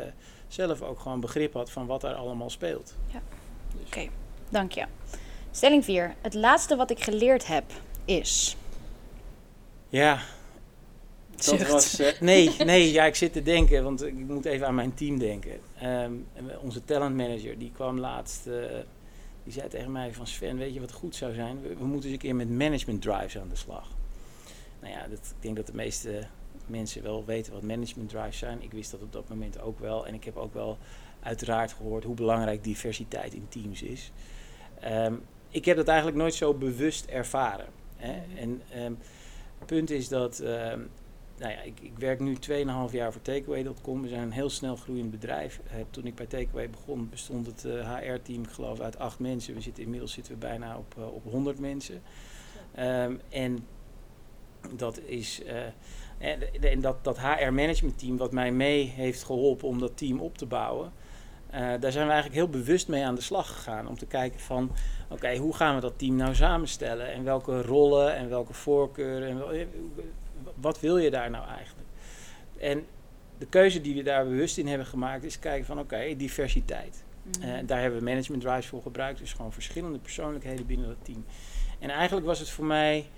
zelf 0.48 0.82
ook 0.82 1.00
gewoon 1.00 1.20
begrip 1.20 1.54
had 1.54 1.72
van 1.72 1.86
wat 1.86 2.04
er 2.04 2.14
allemaal 2.14 2.50
speelt. 2.50 2.96
Ja. 3.08 3.22
Dus. 3.72 3.82
Oké, 3.82 3.88
okay. 3.88 4.10
dank 4.50 4.72
je. 4.72 4.86
Stelling 5.58 5.86
4. 5.86 6.16
Het 6.22 6.34
laatste 6.34 6.76
wat 6.76 6.92
ik 6.92 7.04
geleerd 7.04 7.48
heb 7.48 7.64
is. 8.06 8.58
Ja. 9.90 10.20
Dat 11.36 11.68
was, 11.68 12.00
uh, 12.00 12.20
nee, 12.20 12.56
nee, 12.66 12.92
ja, 12.92 13.06
ik 13.06 13.16
zit 13.16 13.34
te 13.34 13.44
denken, 13.44 13.84
want 13.84 14.06
ik 14.06 14.14
moet 14.14 14.46
even 14.46 14.68
aan 14.68 14.76
mijn 14.76 14.94
team 14.94 15.20
denken. 15.20 15.60
Um, 15.84 16.28
onze 16.62 16.86
talent 16.86 17.16
manager, 17.16 17.58
die 17.58 17.72
kwam 17.72 18.00
laatst. 18.00 18.48
Uh, 18.48 18.66
die 19.44 19.54
zei 19.54 19.68
tegen 19.68 19.92
mij 19.92 20.14
van 20.14 20.28
Sven, 20.28 20.58
weet 20.58 20.74
je 20.74 20.80
wat 20.80 20.92
goed 20.92 21.16
zou 21.16 21.34
zijn? 21.34 21.62
We, 21.62 21.68
we 21.68 21.86
moeten 21.86 22.04
eens 22.04 22.14
een 22.14 22.28
keer 22.28 22.36
met 22.36 22.50
management 22.50 23.02
drives 23.02 23.38
aan 23.38 23.50
de 23.50 23.56
slag. 23.56 23.88
Nou 24.80 24.94
ja, 24.94 25.08
dat, 25.08 25.20
ik 25.20 25.42
denk 25.42 25.56
dat 25.56 25.68
de 25.68 25.76
meeste 25.76 26.28
mensen 26.66 27.04
wel 27.04 27.26
weten 27.26 27.54
wat 27.54 27.62
management 27.62 28.10
drives 28.10 28.38
zijn. 28.38 28.64
Ik 28.64 28.72
wist 28.72 28.92
dat 28.92 29.02
op 29.02 29.14
dat 29.14 29.30
moment 29.30 29.62
ook 29.62 29.80
wel. 29.80 30.08
En 30.08 30.14
ik 30.14 30.24
heb 30.24 30.38
ook 30.38 30.54
wel 30.54 30.78
uiteraard 31.24 31.74
gehoord 31.74 32.04
hoe 32.04 32.16
belangrijk 32.16 32.64
diversiteit 32.64 33.34
in 33.34 33.46
teams 33.50 33.82
is. 33.82 34.12
Um, 34.84 35.22
ik 35.50 35.66
heb 35.66 35.78
dat 35.78 35.88
eigenlijk 35.88 36.18
nooit 36.18 36.34
zo 36.34 36.54
bewust 36.54 37.06
ervaren. 37.06 37.68
Hè? 37.96 38.22
En 38.36 38.62
het 39.58 39.66
punt 39.66 39.90
is 39.90 40.08
dat 40.08 40.40
um, 40.40 40.90
nou 41.38 41.52
ja, 41.52 41.62
ik, 41.62 41.80
ik 41.80 41.98
werk 41.98 42.20
nu 42.20 42.38
2,5 42.50 42.92
jaar 42.92 43.12
voor 43.12 43.22
Takeaway.com. 43.22 44.02
We 44.02 44.08
zijn 44.08 44.22
een 44.22 44.32
heel 44.32 44.50
snel 44.50 44.76
groeiend 44.76 45.12
bedrijf. 45.12 45.60
Uh, 45.66 45.74
toen 45.90 46.06
ik 46.06 46.16
bij 46.16 46.26
Takeaway 46.26 46.70
begon, 46.70 47.10
bestond 47.10 47.46
het 47.46 47.64
HR-team, 47.64 48.44
ik 48.44 48.50
geloof, 48.50 48.80
uit 48.80 49.00
acht 49.00 49.20
mensen. 49.20 49.54
We 49.54 49.62
zitten, 49.62 49.84
inmiddels 49.84 50.12
zitten 50.12 50.34
we 50.34 50.40
bijna 50.40 50.78
op, 50.78 50.96
uh, 50.98 51.14
op 51.14 51.24
100 51.24 51.60
mensen. 51.60 52.02
Um, 52.80 53.22
en 53.30 53.66
dat 54.76 55.00
is. 55.00 55.42
en, 56.18 56.62
en 56.62 56.82
dat, 56.82 57.04
dat 57.04 57.20
HR-management-team, 57.20 58.18
wat 58.18 58.32
mij 58.32 58.52
mee 58.52 58.86
heeft 58.86 59.24
geholpen 59.24 59.68
om 59.68 59.80
dat 59.80 59.98
team 59.98 60.20
op 60.20 60.38
te 60.38 60.46
bouwen. 60.46 60.92
Daar 61.58 61.92
zijn 61.92 62.06
we 62.06 62.12
eigenlijk 62.12 62.34
heel 62.34 62.50
bewust 62.50 62.88
mee 62.88 63.06
aan 63.06 63.16
de 63.16 63.22
slag 63.22 63.48
gegaan. 63.48 63.88
Om 63.88 63.98
te 63.98 64.06
kijken 64.06 64.40
van, 64.40 64.64
oké, 65.04 65.14
okay, 65.14 65.38
hoe 65.38 65.56
gaan 65.56 65.76
we 65.76 65.82
dat 65.82 66.00
team 66.00 66.16
nou 66.16 66.36
samenstellen? 66.36 67.14
En 67.14 67.24
welke 67.24 67.62
rollen 67.62 68.16
en 68.16 68.30
welke 68.30 68.54
voorkeuren. 68.54 69.30
En 69.30 69.38
wel, 69.38 69.66
wat 70.56 70.80
wil 70.80 70.98
je 70.98 71.12
daar 71.12 71.30
nou 71.30 71.48
eigenlijk? 71.48 71.88
En 72.58 72.86
de 73.38 73.46
keuze 73.46 73.82
die 73.82 73.96
we 73.96 74.04
daar 74.04 74.24
bewust 74.24 74.58
in 74.58 74.68
hebben 74.68 74.88
gemaakt 74.88 75.24
is 75.24 75.40
kijken 75.40 75.66
van 75.66 75.80
oké, 75.80 75.96
okay, 75.96 76.16
diversiteit. 76.16 77.06
Uh, 77.40 77.54
daar 77.66 77.82
hebben 77.82 78.00
we 78.00 78.06
management 78.06 78.42
drives 78.42 78.68
voor 78.68 78.82
gebruikt. 78.82 79.20
Dus 79.20 79.34
gewoon 79.34 79.54
verschillende 79.54 80.00
persoonlijkheden 80.00 80.66
binnen 80.66 80.88
dat 80.88 80.98
team. 81.02 81.26
En 81.80 81.90
eigenlijk 81.90 82.26
was 82.26 82.40
het 82.40 82.50
voor 82.50 82.66
mij, 82.66 83.10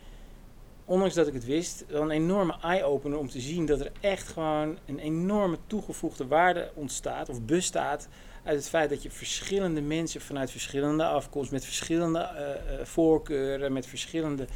ondanks 0.85 1.13
dat 1.13 1.27
ik 1.27 1.33
het 1.33 1.45
wist, 1.45 1.85
wel 1.87 2.01
een 2.01 2.11
enorme 2.11 2.55
eye-opener 2.61 3.17
om 3.17 3.29
te 3.29 3.39
zien 3.39 3.65
dat 3.65 3.79
er 3.79 3.91
echt 3.99 4.27
gewoon 4.27 4.77
een 4.85 4.99
enorme 4.99 5.57
toegevoegde 5.67 6.27
waarde 6.27 6.71
ontstaat 6.73 7.29
of 7.29 7.41
bestaat 7.41 8.07
uit 8.43 8.57
het 8.57 8.69
feit 8.69 8.89
dat 8.89 9.03
je 9.03 9.11
verschillende 9.11 9.81
mensen 9.81 10.21
vanuit 10.21 10.51
verschillende 10.51 11.05
afkomst, 11.05 11.51
met 11.51 11.65
verschillende 11.65 12.19
uh, 12.19 12.85
voorkeuren, 12.85 13.73
met 13.73 13.85
verschillende 13.85 14.47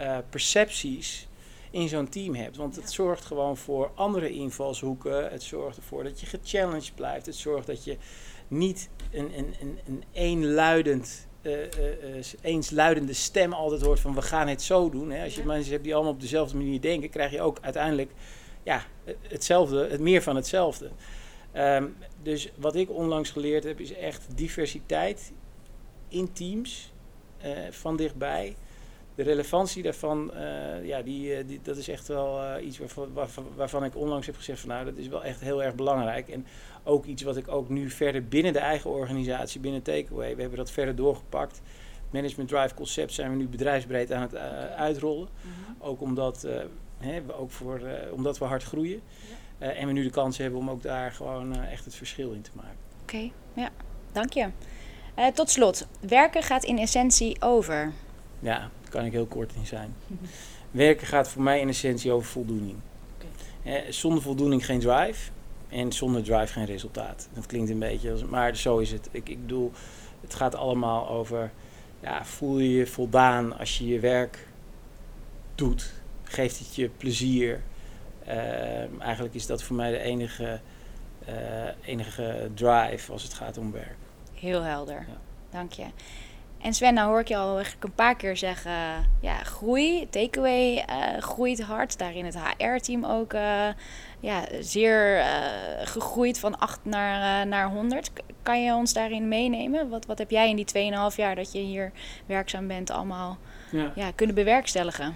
uh, 0.00 0.18
percepties 0.30 1.28
in 1.70 1.88
zo'n 1.88 2.08
team 2.08 2.34
hebt. 2.34 2.56
Want 2.56 2.76
het 2.76 2.92
zorgt 2.92 3.24
gewoon 3.24 3.56
voor 3.56 3.90
andere 3.94 4.30
invalshoeken. 4.30 5.30
Het 5.30 5.42
zorgt 5.42 5.76
ervoor 5.76 6.04
dat 6.04 6.20
je 6.20 6.26
gechallenged 6.26 6.94
blijft. 6.94 7.26
Het 7.26 7.36
zorgt 7.36 7.66
dat 7.66 7.84
je 7.84 7.96
niet 8.48 8.88
een, 9.10 9.38
een, 9.38 9.54
een, 9.60 9.78
een 9.86 10.04
eenluidend, 10.12 11.26
uh, 11.42 11.52
uh, 11.52 11.68
eensluidende 12.40 13.12
stem 13.12 13.52
altijd 13.52 13.82
hoort 13.82 14.00
van 14.00 14.14
we 14.14 14.22
gaan 14.22 14.48
het 14.48 14.62
zo 14.62 14.90
doen. 14.90 15.10
Hè. 15.10 15.24
Als 15.24 15.34
je 15.34 15.44
mensen 15.44 15.72
hebt 15.72 15.84
die 15.84 15.94
allemaal 15.94 16.12
op 16.12 16.20
dezelfde 16.20 16.56
manier 16.56 16.80
denken, 16.80 17.10
krijg 17.10 17.30
je 17.30 17.40
ook 17.40 17.58
uiteindelijk 17.60 18.10
ja, 18.62 18.82
hetzelfde, 19.28 19.88
het 19.88 20.00
meer 20.00 20.22
van 20.22 20.36
hetzelfde. 20.36 20.90
Um, 21.56 21.96
dus 22.24 22.50
wat 22.56 22.74
ik 22.74 22.90
onlangs 22.90 23.30
geleerd 23.30 23.64
heb, 23.64 23.80
is 23.80 23.92
echt 23.92 24.26
diversiteit 24.36 25.32
in 26.08 26.32
teams 26.32 26.92
uh, 27.44 27.50
van 27.70 27.96
dichtbij. 27.96 28.56
De 29.14 29.22
relevantie 29.22 29.82
daarvan, 29.82 30.30
uh, 30.34 30.86
ja, 30.86 31.02
die, 31.02 31.44
die, 31.44 31.60
dat 31.62 31.76
is 31.76 31.88
echt 31.88 32.08
wel 32.08 32.60
iets 32.60 32.78
waarvan, 32.78 33.12
waarvan, 33.12 33.46
waarvan, 33.56 33.84
ik 33.84 33.96
onlangs 33.96 34.26
heb 34.26 34.36
gezegd 34.36 34.60
van 34.60 34.68
nou, 34.68 34.84
dat 34.84 34.96
is 34.96 35.08
wel 35.08 35.24
echt 35.24 35.40
heel 35.40 35.62
erg 35.62 35.74
belangrijk. 35.74 36.28
En 36.28 36.46
ook 36.84 37.04
iets 37.04 37.22
wat 37.22 37.36
ik 37.36 37.48
ook 37.48 37.68
nu 37.68 37.90
verder 37.90 38.28
binnen 38.28 38.52
de 38.52 38.58
eigen 38.58 38.90
organisatie, 38.90 39.60
binnen 39.60 39.82
Takeaway, 39.82 40.34
we 40.34 40.40
hebben 40.40 40.58
dat 40.58 40.70
verder 40.70 40.96
doorgepakt. 40.96 41.60
Management 42.10 42.48
Drive 42.48 42.74
concept 42.74 43.12
zijn 43.12 43.30
we 43.30 43.36
nu 43.36 43.48
bedrijfsbreed 43.48 44.12
aan 44.12 44.22
het 44.22 44.36
uitrollen. 44.76 45.28
Mm 45.42 45.50
-hmm. 45.52 45.76
Ook 45.78 46.00
omdat, 46.00 46.48
hè, 46.98 47.22
ook 47.36 47.50
voor, 47.50 47.80
omdat 48.10 48.38
we 48.38 48.44
hard 48.44 48.62
groeien. 48.62 49.00
Ja. 49.28 49.36
Uh, 49.64 49.80
en 49.80 49.86
we 49.86 49.92
nu 49.92 50.02
de 50.02 50.10
kans 50.10 50.38
hebben 50.38 50.58
om 50.58 50.70
ook 50.70 50.82
daar 50.82 51.12
gewoon 51.12 51.56
uh, 51.56 51.72
echt 51.72 51.84
het 51.84 51.94
verschil 51.94 52.32
in 52.32 52.42
te 52.42 52.50
maken. 52.54 52.76
Oké, 53.02 53.14
okay, 53.14 53.32
ja, 53.54 53.70
dank 54.12 54.32
je. 54.32 54.48
Uh, 55.18 55.26
tot 55.26 55.50
slot, 55.50 55.86
werken 56.00 56.42
gaat 56.42 56.64
in 56.64 56.78
essentie 56.78 57.42
over? 57.42 57.92
Ja, 58.40 58.58
daar 58.58 58.90
kan 58.90 59.04
ik 59.04 59.12
heel 59.12 59.26
kort 59.26 59.52
in 59.54 59.66
zijn. 59.66 59.94
werken 60.70 61.06
gaat 61.06 61.28
voor 61.28 61.42
mij 61.42 61.60
in 61.60 61.68
essentie 61.68 62.12
over 62.12 62.28
voldoening. 62.28 62.76
Okay. 63.64 63.92
zonder 63.92 64.22
voldoening 64.22 64.64
geen 64.64 64.80
drive 64.80 65.30
en 65.68 65.92
zonder 65.92 66.22
drive 66.22 66.52
geen 66.52 66.64
resultaat. 66.64 67.28
Dat 67.32 67.46
klinkt 67.46 67.70
een 67.70 67.78
beetje, 67.78 68.24
maar 68.30 68.56
zo 68.56 68.78
is 68.78 68.90
het. 68.90 69.08
Ik, 69.10 69.28
ik 69.28 69.40
bedoel, 69.40 69.72
het 70.20 70.34
gaat 70.34 70.54
allemaal 70.54 71.08
over, 71.08 71.50
ja, 72.00 72.24
voel 72.24 72.58
je 72.58 72.70
je 72.70 72.86
voldaan 72.86 73.58
als 73.58 73.78
je 73.78 73.86
je 73.86 74.00
werk 74.00 74.46
doet? 75.54 75.92
Geeft 76.22 76.58
het 76.58 76.74
je 76.74 76.88
plezier? 76.88 77.60
Uh, 78.28 79.00
eigenlijk 79.00 79.34
is 79.34 79.46
dat 79.46 79.62
voor 79.62 79.76
mij 79.76 79.90
de 79.90 79.98
enige, 79.98 80.60
uh, 81.28 81.34
enige 81.84 82.50
drive 82.54 83.12
als 83.12 83.22
het 83.22 83.34
gaat 83.34 83.58
om 83.58 83.72
werk. 83.72 83.96
Heel 84.34 84.62
helder, 84.62 85.04
ja. 85.08 85.16
dank 85.50 85.72
je. 85.72 85.84
En 86.60 86.74
Sven, 86.74 86.94
nou 86.94 87.08
hoor 87.08 87.20
ik 87.20 87.28
je 87.28 87.36
al 87.36 87.54
eigenlijk 87.54 87.84
een 87.84 87.94
paar 87.94 88.16
keer 88.16 88.36
zeggen, 88.36 88.72
ja, 89.20 89.34
groei, 89.36 90.08
takeaway 90.10 90.76
uh, 90.76 91.22
groeit 91.22 91.62
hard. 91.62 91.98
Daarin 91.98 92.24
het 92.24 92.38
HR-team 92.38 93.04
ook 93.04 93.32
ja, 94.20 94.44
zeer 94.60 95.24
gegroeid 95.82 96.38
van 96.38 96.58
8 96.58 96.80
naar, 96.82 97.46
naar 97.46 97.70
100. 97.70 98.10
Kan 98.42 98.64
je 98.64 98.74
ons 98.74 98.92
daarin 98.92 99.28
meenemen? 99.28 99.88
Wat, 99.88 100.06
wat 100.06 100.18
heb 100.18 100.30
jij 100.30 100.48
in 100.48 100.56
die 100.56 100.92
2,5 101.10 101.16
jaar 101.16 101.34
dat 101.34 101.52
je 101.52 101.58
hier 101.58 101.92
werkzaam 102.26 102.66
bent 102.66 102.90
allemaal 102.90 103.38
ja. 103.70 103.92
Ja, 103.94 104.10
kunnen 104.14 104.34
bewerkstelligen? 104.34 105.14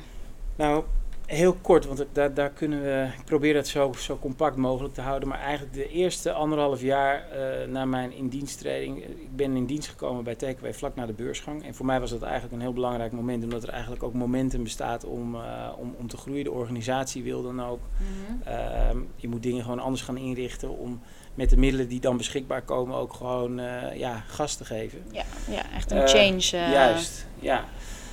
Nou, 0.57 0.85
Heel 1.29 1.57
kort, 1.61 1.87
want 1.87 2.05
daar, 2.13 2.35
daar 2.35 2.51
kunnen 2.51 2.83
we. 2.83 3.09
Ik 3.19 3.25
probeer 3.25 3.55
dat 3.55 3.67
zo, 3.67 3.93
zo 3.93 4.19
compact 4.19 4.57
mogelijk 4.57 4.95
te 4.95 5.01
houden. 5.01 5.29
Maar 5.29 5.41
eigenlijk 5.41 5.75
de 5.75 5.89
eerste 5.89 6.33
anderhalf 6.33 6.81
jaar 6.81 7.27
uh, 7.33 7.69
na 7.69 7.85
mijn 7.85 8.13
indiensttreding. 8.13 9.05
Ik 9.05 9.37
ben 9.37 9.57
in 9.57 9.67
dienst 9.67 9.89
gekomen 9.89 10.25
bij 10.25 10.35
Takeaway 10.35 10.75
vlak 10.75 10.95
na 10.95 11.07
de 11.07 11.13
beursgang. 11.13 11.65
En 11.65 11.75
voor 11.75 11.87
mij 11.87 12.01
was 12.01 12.11
dat 12.11 12.23
eigenlijk 12.23 12.55
een 12.55 12.61
heel 12.61 12.73
belangrijk 12.73 13.13
moment. 13.13 13.45
Omdat 13.45 13.63
er 13.63 13.69
eigenlijk 13.69 14.03
ook 14.03 14.13
momentum 14.13 14.63
bestaat 14.63 15.05
om, 15.05 15.35
uh, 15.35 15.41
om, 15.79 15.95
om 15.99 16.09
te 16.09 16.17
groeien. 16.17 16.45
De 16.45 16.51
organisatie 16.51 17.23
wil 17.23 17.43
dan 17.43 17.65
ook. 17.65 17.81
Mm-hmm. 17.97 18.43
uh, 18.49 19.03
je 19.17 19.29
moet 19.29 19.43
dingen 19.43 19.63
gewoon 19.63 19.81
anders 19.81 20.03
gaan 20.03 20.17
inrichten. 20.17 20.79
Om 20.79 21.01
met 21.35 21.51
de 21.51 21.57
middelen 21.57 21.89
die 21.89 22.01
dan 22.01 22.17
beschikbaar 22.17 22.63
komen 22.63 22.97
ook 22.97 23.13
gewoon 23.13 23.61
ja, 23.95 24.23
gas 24.27 24.57
te 24.57 24.65
geven. 24.65 25.03
Ja, 25.13 25.25
ja 25.51 25.63
echt 25.75 25.91
een 25.91 26.09
change. 26.09 26.71
juist, 26.71 27.27
ja 27.41 27.65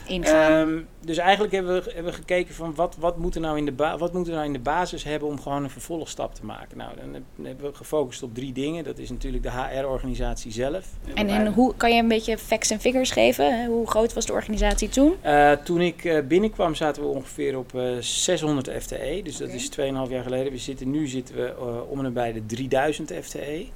ingaan. 0.07 0.51
Um, 0.51 0.87
dus 0.99 1.17
eigenlijk 1.17 1.53
hebben 1.53 1.83
we, 1.83 1.91
hebben 1.93 2.11
we 2.11 2.17
gekeken 2.17 2.55
van 2.55 2.75
wat, 2.75 2.95
wat, 2.99 3.17
moet 3.17 3.35
er 3.35 3.41
nou 3.41 3.57
in 3.57 3.65
de 3.65 3.75
wat 3.75 4.13
moeten 4.13 4.31
we 4.31 4.31
nou 4.31 4.45
in 4.45 4.53
de 4.53 4.59
basis 4.59 5.03
hebben 5.03 5.27
om 5.27 5.41
gewoon 5.41 5.63
een 5.63 5.69
vervolgstap 5.69 6.35
te 6.35 6.45
maken. 6.45 6.77
Nou, 6.77 6.91
dan 6.95 7.23
hebben 7.45 7.71
we 7.71 7.77
gefocust 7.77 8.23
op 8.23 8.35
drie 8.35 8.53
dingen. 8.53 8.83
Dat 8.83 8.97
is 8.97 9.09
natuurlijk 9.09 9.43
de 9.43 9.51
HR-organisatie 9.51 10.51
zelf. 10.51 10.85
En, 11.13 11.27
en 11.27 11.53
hoe 11.53 11.73
kan 11.77 11.93
je 11.95 12.01
een 12.01 12.07
beetje 12.07 12.37
facts 12.37 12.69
en 12.69 12.79
figures 12.79 13.11
geven? 13.11 13.65
Hoe 13.65 13.87
groot 13.87 14.13
was 14.13 14.25
de 14.25 14.33
organisatie 14.33 14.89
toen? 14.89 15.15
Uh, 15.25 15.51
toen 15.51 15.81
ik 15.81 16.03
uh, 16.03 16.19
binnenkwam 16.21 16.75
zaten 16.75 17.01
we 17.01 17.07
ongeveer 17.07 17.57
op 17.57 17.73
uh, 17.73 17.97
600 17.99 18.71
FTE. 18.79 19.21
Dus 19.23 19.37
dat 19.37 19.49
is 19.49 19.69
2,5 19.79 19.83
jaar 20.09 20.23
geleden. 20.23 20.51
We 20.51 20.57
zitten, 20.57 20.91
nu 20.91 21.07
zitten 21.07 21.35
we 21.35 21.53
uh, 21.59 21.91
om 21.91 22.05
en 22.05 22.13
bij 22.13 22.33
de 22.33 22.45
3000 22.45 23.13
FTE. 23.21 23.67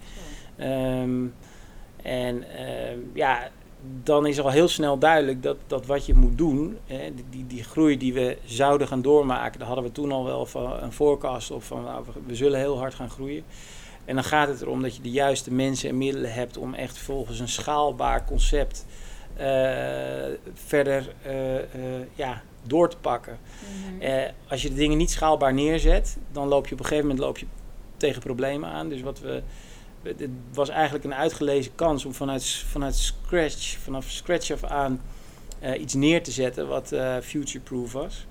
Oh. 0.60 1.02
Um, 1.02 1.34
en 2.04 2.44
ja, 3.14 3.50
dan 3.82 4.26
is 4.26 4.40
al 4.40 4.50
heel 4.50 4.68
snel 4.68 4.98
duidelijk 4.98 5.44
dat, 5.44 5.58
dat 5.68 5.86
wat 5.86 6.06
je 6.06 6.14
moet 6.14 6.38
doen, 6.38 6.78
hè, 6.86 7.14
die, 7.30 7.48
die 7.48 7.64
groei 7.64 7.98
die 7.98 8.14
we 8.14 8.38
zouden 8.46 8.88
gaan 8.88 9.02
doormaken, 9.02 9.60
daar 9.60 9.68
hadden 9.68 9.86
we 9.86 9.92
toen 9.92 10.12
al 10.12 10.26
wel 10.26 10.46
van 10.46 10.84
een 10.84 10.92
forecast 10.92 11.52
op 11.52 11.64
van 11.64 11.84
nou, 11.84 12.06
we, 12.26 12.36
zullen 12.36 12.60
heel 12.60 12.78
hard 12.78 12.94
gaan 12.94 13.10
groeien. 13.10 13.44
En 14.06 14.16
dan 14.16 14.24
gaat 14.24 14.48
het 14.48 14.62
erom 14.62 14.82
dat 14.82 14.96
je 14.96 15.02
de 15.02 15.12
juiste 15.12 15.54
mensen 15.54 15.90
en 15.90 15.98
middelen 15.98 16.34
hebt 16.34 16.58
om 16.58 16.74
echt 16.74 16.98
volgens 16.98 17.40
een 17.40 17.48
schaalbaar 17.48 18.26
concept 18.26 18.86
uh, 19.40 19.46
verder 20.54 21.14
uh, 21.26 21.54
uh, 21.54 21.62
ja, 22.16 22.42
door 22.64 22.90
te 22.90 22.98
pakken. 22.98 23.38
Mm-hmm. 23.94 24.32
als 24.48 24.62
je 24.62 24.70
de 24.70 24.76
dingen 24.76 24.98
niet 24.98 25.12
schaalbaar 25.12 25.54
neerzet, 25.54 26.18
dan 26.32 26.48
loop 26.48 26.68
je 26.68 26.74
op 26.74 26.80
een 26.80 26.86
gegeven 26.86 27.08
moment 27.08 27.26
loop 27.26 27.38
je 27.38 27.46
tegen 27.98 28.22
problemen 28.22 28.70
aan. 28.70 28.90
Dus 28.90 29.02
wat 29.02 29.20
we 29.20 29.42
het 30.04 30.30
was 30.54 30.70
eigenlijk 30.70 31.06
een 31.06 31.14
uitgelezen 31.14 31.76
kans 31.76 32.06
om 32.06 32.14
vanuit, 32.14 32.46
vanuit 32.46 32.96
scratch, 32.96 33.78
vanaf 33.78 34.10
scratch 34.10 34.52
af 34.52 34.64
aan 34.64 35.02
uh, 35.64 35.82
iets 35.82 35.94
neer 35.94 36.24
te 36.24 36.32
zetten 36.32 36.68
wat 36.68 36.92
uh, 36.92 37.18
future-proof 37.18 37.92
was. 37.92 38.28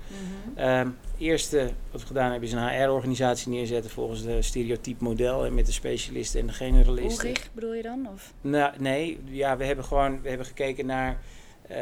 Um, 0.59 0.97
eerste 1.17 1.71
wat 1.91 2.01
we 2.01 2.07
gedaan 2.07 2.31
hebben 2.31 2.49
is 2.49 2.55
een 2.55 2.83
HR-organisatie 2.83 3.49
neerzetten 3.51 3.91
volgens 3.91 4.23
de 4.23 4.41
stereotype 4.41 5.03
model 5.03 5.45
en 5.45 5.53
met 5.53 5.65
de 5.65 5.71
specialisten 5.71 6.39
en 6.39 6.47
de 6.47 6.53
generalisten. 6.53 7.27
Hoe 7.27 7.35
richt 7.35 7.49
bedoel 7.53 7.73
je 7.73 7.81
dan? 7.81 8.07
Of? 8.13 8.33
Nou, 8.41 8.73
nee, 8.79 9.19
ja, 9.25 9.57
we 9.57 9.65
hebben 9.65 9.85
gewoon 9.85 10.21
we 10.21 10.29
hebben 10.29 10.47
gekeken 10.47 10.85
naar. 10.85 11.19
Uh, 11.71 11.77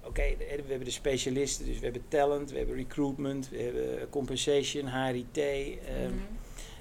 Oké, 0.00 0.20
okay, 0.20 0.36
we 0.38 0.68
hebben 0.68 0.84
de 0.84 0.90
specialisten, 0.90 1.66
dus 1.66 1.78
we 1.78 1.84
hebben 1.84 2.02
talent, 2.08 2.50
we 2.50 2.58
hebben 2.58 2.76
recruitment, 2.76 3.48
we 3.48 3.58
hebben 3.58 4.10
compensation, 4.10 4.86
HRIT. 4.86 5.36
Um, 5.36 5.44
mm-hmm. 5.44 6.26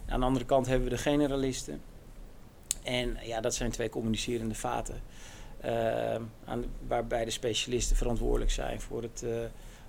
Aan 0.08 0.20
de 0.20 0.26
andere 0.26 0.46
kant 0.46 0.68
hebben 0.68 0.90
we 0.90 0.96
de 0.96 1.02
generalisten. 1.02 1.82
En 2.88 3.18
ja, 3.24 3.42
dat 3.42 3.56
zijn 3.56 3.72
twee 3.72 3.90
communicerende 3.90 4.56
vaten. 4.56 5.02
Uh, 5.66 6.16
aan, 6.46 6.66
waarbij 6.88 7.26
de 7.26 7.32
specialisten 7.32 7.96
verantwoordelijk 7.96 8.52
zijn 8.52 8.82
voor 8.82 9.02
het, 9.02 9.22
uh, 9.26 9.32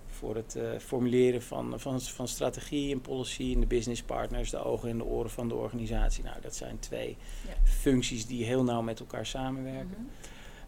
voor 0.07 0.35
het 0.35 0.55
uh, 0.57 0.78
formuleren 0.78 1.43
van, 1.43 1.81
van, 1.81 2.00
van 2.00 2.28
strategie 2.28 2.93
en 2.93 3.00
policy 3.00 3.52
en 3.55 3.61
de 3.61 3.67
business 3.67 4.02
partners, 4.02 4.50
de 4.50 4.64
ogen 4.64 4.90
en 4.90 4.99
de 4.99 5.05
oren 5.05 5.31
van 5.31 5.49
de 5.49 5.55
organisatie. 5.55 6.25
Nou, 6.25 6.37
dat 6.40 6.57
zijn 6.57 6.78
twee 6.78 7.17
ja. 7.47 7.52
functies 7.64 8.26
die 8.26 8.45
heel 8.45 8.64
nauw 8.64 8.83
met 8.83 9.00
elkaar 9.00 9.26
samenwerken. 9.26 9.87
Mm 9.87 9.95
-hmm. 9.95 10.11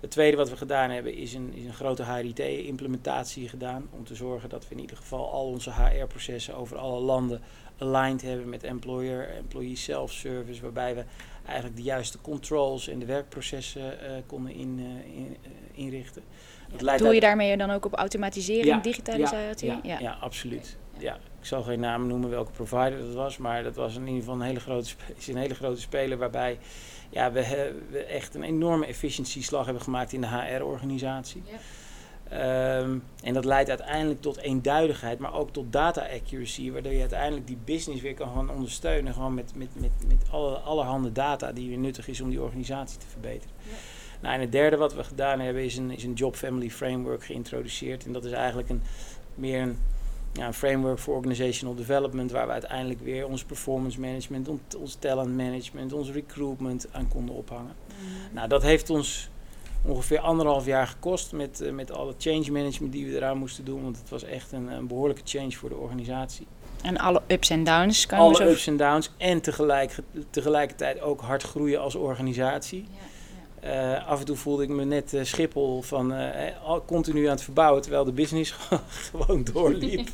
Het 0.00 0.10
tweede 0.10 0.36
wat 0.36 0.50
we 0.50 0.56
gedaan 0.56 0.90
hebben 0.90 1.14
is 1.14 1.34
een, 1.34 1.52
is 1.54 1.64
een 1.64 1.74
grote 1.74 2.02
HRIT-implementatie 2.02 3.48
gedaan. 3.48 3.88
Om 3.90 4.04
te 4.04 4.14
zorgen 4.14 4.48
dat 4.48 4.68
we 4.68 4.74
in 4.74 4.80
ieder 4.80 4.96
geval 4.96 5.30
al 5.32 5.46
onze 5.46 5.72
HR-processen 5.72 6.56
over 6.56 6.78
alle 6.78 7.00
landen 7.00 7.40
aligned 7.78 8.22
hebben 8.22 8.48
met 8.48 8.62
employer, 8.62 9.28
employee 9.28 9.76
self-service. 9.76 10.62
Waarbij 10.62 10.94
we 10.94 11.04
eigenlijk 11.46 11.76
de 11.76 11.82
juiste 11.82 12.20
controls 12.20 12.88
en 12.88 12.98
de 12.98 13.04
werkprocessen 13.06 13.82
uh, 13.82 14.10
konden 14.26 14.54
in, 14.54 14.78
uh, 14.78 15.16
in, 15.16 15.36
uh, 15.42 15.48
inrichten. 15.72 16.22
Ja, 16.78 16.96
doe 16.96 17.14
je 17.14 17.20
daarmee 17.20 17.56
dan 17.56 17.70
ook 17.70 17.84
op 17.84 17.94
automatisering, 17.94 18.66
ja, 18.66 18.78
digitalisatie? 18.78 19.68
Ja, 19.68 19.80
ja, 19.82 19.98
ja. 19.98 20.16
absoluut. 20.20 20.76
Ja, 20.98 21.14
ik 21.14 21.46
zal 21.46 21.62
geen 21.62 21.80
naam 21.80 22.06
noemen 22.06 22.30
welke 22.30 22.52
provider 22.52 22.98
dat 22.98 23.14
was, 23.14 23.38
maar 23.38 23.62
dat 23.62 23.76
was 23.76 23.94
in 23.94 24.06
ieder 24.06 24.18
geval 24.18 24.34
een 24.34 24.40
hele 24.40 24.60
grote, 24.60 24.90
is 25.16 25.26
een 25.26 25.36
hele 25.36 25.54
grote 25.54 25.80
speler 25.80 26.18
waarbij 26.18 26.58
ja, 27.10 27.32
we, 27.32 27.72
we 27.90 28.04
echt 28.04 28.34
een 28.34 28.42
enorme 28.42 28.86
efficiëntieslag 28.86 29.64
hebben 29.64 29.82
gemaakt 29.82 30.12
in 30.12 30.20
de 30.20 30.26
HR-organisatie. 30.26 31.42
Ehm, 32.30 32.98
en 33.22 33.34
dat 33.34 33.44
leidt 33.44 33.68
uiteindelijk 33.68 34.20
tot 34.20 34.36
eenduidigheid, 34.36 35.18
maar 35.18 35.34
ook 35.34 35.52
tot 35.52 35.72
data 35.72 36.06
accuracy, 36.14 36.70
waardoor 36.70 36.92
je 36.92 37.00
uiteindelijk 37.00 37.46
die 37.46 37.58
business 37.64 38.02
weer 38.02 38.14
kan 38.14 38.32
gaan 38.34 38.50
ondersteunen, 38.50 39.14
gewoon 39.14 39.34
met, 39.34 39.52
met, 39.54 39.68
met, 39.72 39.90
met 40.08 40.22
alle, 40.30 40.56
allerhande 40.56 41.12
data 41.12 41.52
die 41.52 41.68
weer 41.68 41.78
nuttig 41.78 42.08
is 42.08 42.20
om 42.20 42.30
die 42.30 42.42
organisatie 42.42 42.98
te 42.98 43.06
verbeteren. 43.06 43.54
Ja. 43.62 43.74
Nou, 44.20 44.34
en 44.34 44.40
het 44.40 44.52
derde 44.52 44.76
wat 44.76 44.94
we 44.94 45.04
gedaan 45.04 45.40
hebben 45.40 45.64
is 45.64 45.76
een, 45.76 45.90
is 45.90 46.04
een 46.04 46.12
Job 46.12 46.36
Family 46.36 46.70
Framework 46.70 47.24
geïntroduceerd. 47.24 48.04
En 48.06 48.12
dat 48.12 48.24
is 48.24 48.32
eigenlijk 48.32 48.68
een, 48.68 48.82
meer 49.34 49.62
een, 49.62 49.78
ja, 50.32 50.46
een 50.46 50.54
framework 50.54 50.98
voor 50.98 51.16
organizational 51.16 51.74
development, 51.74 52.30
waar 52.30 52.46
we 52.46 52.52
uiteindelijk 52.52 53.00
weer 53.00 53.26
ons 53.26 53.44
performance 53.44 54.00
management, 54.00 54.76
ons 54.76 54.94
talent 54.94 55.36
management, 55.36 55.92
ons 55.92 56.10
recruitment 56.10 56.86
aan 56.92 57.08
konden 57.08 57.34
ophangen. 57.34 57.74
Mhm. 57.86 58.34
Nou, 58.34 58.48
dat 58.48 58.62
heeft 58.62 58.90
ons 58.90 59.30
ongeveer 59.84 60.18
anderhalf 60.18 60.66
jaar 60.66 60.86
gekost 60.86 61.32
met, 61.32 61.60
uh, 61.60 61.72
met 61.72 61.92
alle 61.92 62.14
change 62.18 62.50
management 62.50 62.92
die 62.92 63.06
we 63.06 63.16
eraan 63.16 63.38
moesten 63.38 63.64
doen. 63.64 63.82
Want 63.82 63.98
het 63.98 64.10
was 64.10 64.24
echt 64.24 64.52
een, 64.52 64.68
een 64.68 64.86
behoorlijke 64.86 65.22
change 65.24 65.52
voor 65.52 65.68
de 65.68 65.74
organisatie. 65.74 66.46
En 66.82 66.98
alle 66.98 67.22
ups 67.26 67.50
en 67.50 67.64
downs 67.64 68.06
kan 68.06 68.18
Alle 68.18 68.50
ups 68.50 68.66
en 68.66 68.76
downs 68.76 69.10
en 69.16 69.40
tegelijk, 69.40 69.94
tegelijkertijd 70.30 71.00
ook 71.00 71.20
hard 71.20 71.42
groeien 71.42 71.80
als 71.80 71.94
organisatie. 71.94 72.86
Ja. 72.90 73.08
Uh, 73.64 74.08
af 74.08 74.18
en 74.18 74.24
toe 74.24 74.36
voelde 74.36 74.62
ik 74.62 74.68
me 74.68 74.84
net 74.84 75.12
uh, 75.12 75.24
Schiphol 75.24 75.82
van 75.82 76.12
uh, 76.12 76.76
continu 76.86 77.24
aan 77.24 77.30
het 77.30 77.42
verbouwen 77.42 77.82
terwijl 77.82 78.04
de 78.04 78.12
business 78.12 78.50
gewoon 79.10 79.44
doorliep. 79.52 80.08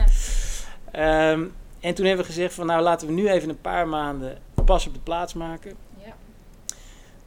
Um, 0.93 1.53
en 1.81 1.95
toen 1.95 2.07
hebben 2.07 2.25
we 2.27 2.33
gezegd 2.33 2.55
van 2.55 2.67
nou 2.67 2.83
laten 2.83 3.07
we 3.07 3.13
nu 3.13 3.29
even 3.29 3.49
een 3.49 3.61
paar 3.61 3.89
maanden 3.89 4.39
pas 4.65 4.87
op 4.87 4.95
de 4.95 5.01
plaats 5.01 5.35
maken. 5.35 5.75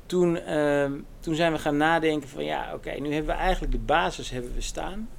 Toen, 0.10 0.54
um, 0.60 1.06
toen 1.20 1.36
zijn 1.36 1.52
we 1.52 1.60
gaan 1.60 1.78
nadenken 1.78 2.30
van 2.30 2.44
ja 2.44 2.74
oké, 2.74 2.92
nu 2.92 3.14
hebben 3.14 3.36
we 3.36 3.42
eigenlijk 3.42 3.72
de 3.72 3.80
basis 3.80 4.30
hebben 4.30 4.54
we 4.54 4.62
staan. 4.62 5.10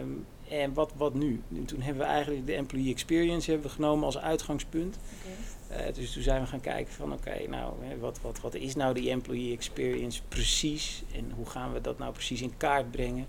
Um, 0.00 0.26
en 0.48 0.74
wat, 0.74 0.92
wat 0.96 1.14
nu? 1.14 1.42
En 1.54 1.64
toen 1.64 1.80
hebben 1.80 2.02
we 2.02 2.08
eigenlijk 2.08 2.46
de 2.46 2.54
employee 2.54 2.90
experience 2.90 3.50
hebben 3.50 3.68
we 3.68 3.74
genomen 3.74 4.04
als 4.04 4.18
uitgangspunt. 4.18 4.98
Okay. 5.68 5.86
Uh, 5.86 5.94
dus 5.94 6.12
toen 6.12 6.22
zijn 6.22 6.40
we 6.40 6.46
gaan 6.46 6.60
kijken 6.60 6.92
van 6.92 7.12
oké, 7.12 7.28
okay, 7.28 7.44
nou, 7.44 7.74
wat, 8.00 8.20
wat, 8.20 8.40
wat 8.40 8.54
is 8.54 8.74
nou 8.74 8.94
die 8.94 9.10
employee 9.10 9.52
experience 9.52 10.22
precies? 10.28 11.02
En 11.14 11.32
hoe 11.34 11.46
gaan 11.46 11.72
we 11.72 11.80
dat 11.80 11.98
nou 11.98 12.12
precies 12.12 12.42
in 12.42 12.56
kaart 12.56 12.90
brengen? 12.90 13.26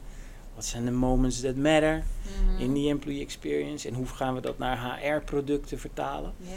Wat 0.56 0.66
zijn 0.66 0.86
de 0.86 0.92
moments 0.92 1.42
that 1.42 1.56
matter 1.56 1.96
mm 1.96 2.48
-hmm. 2.48 2.60
in 2.60 2.74
die 2.74 2.90
employee 2.90 3.22
experience? 3.22 3.88
En 3.88 3.94
hoe 3.94 4.06
gaan 4.06 4.34
we 4.34 4.42
dat 4.42 4.58
naar 4.58 5.00
HR-producten 5.00 5.80
vertalen? 5.80 6.34
Yeah. 6.38 6.54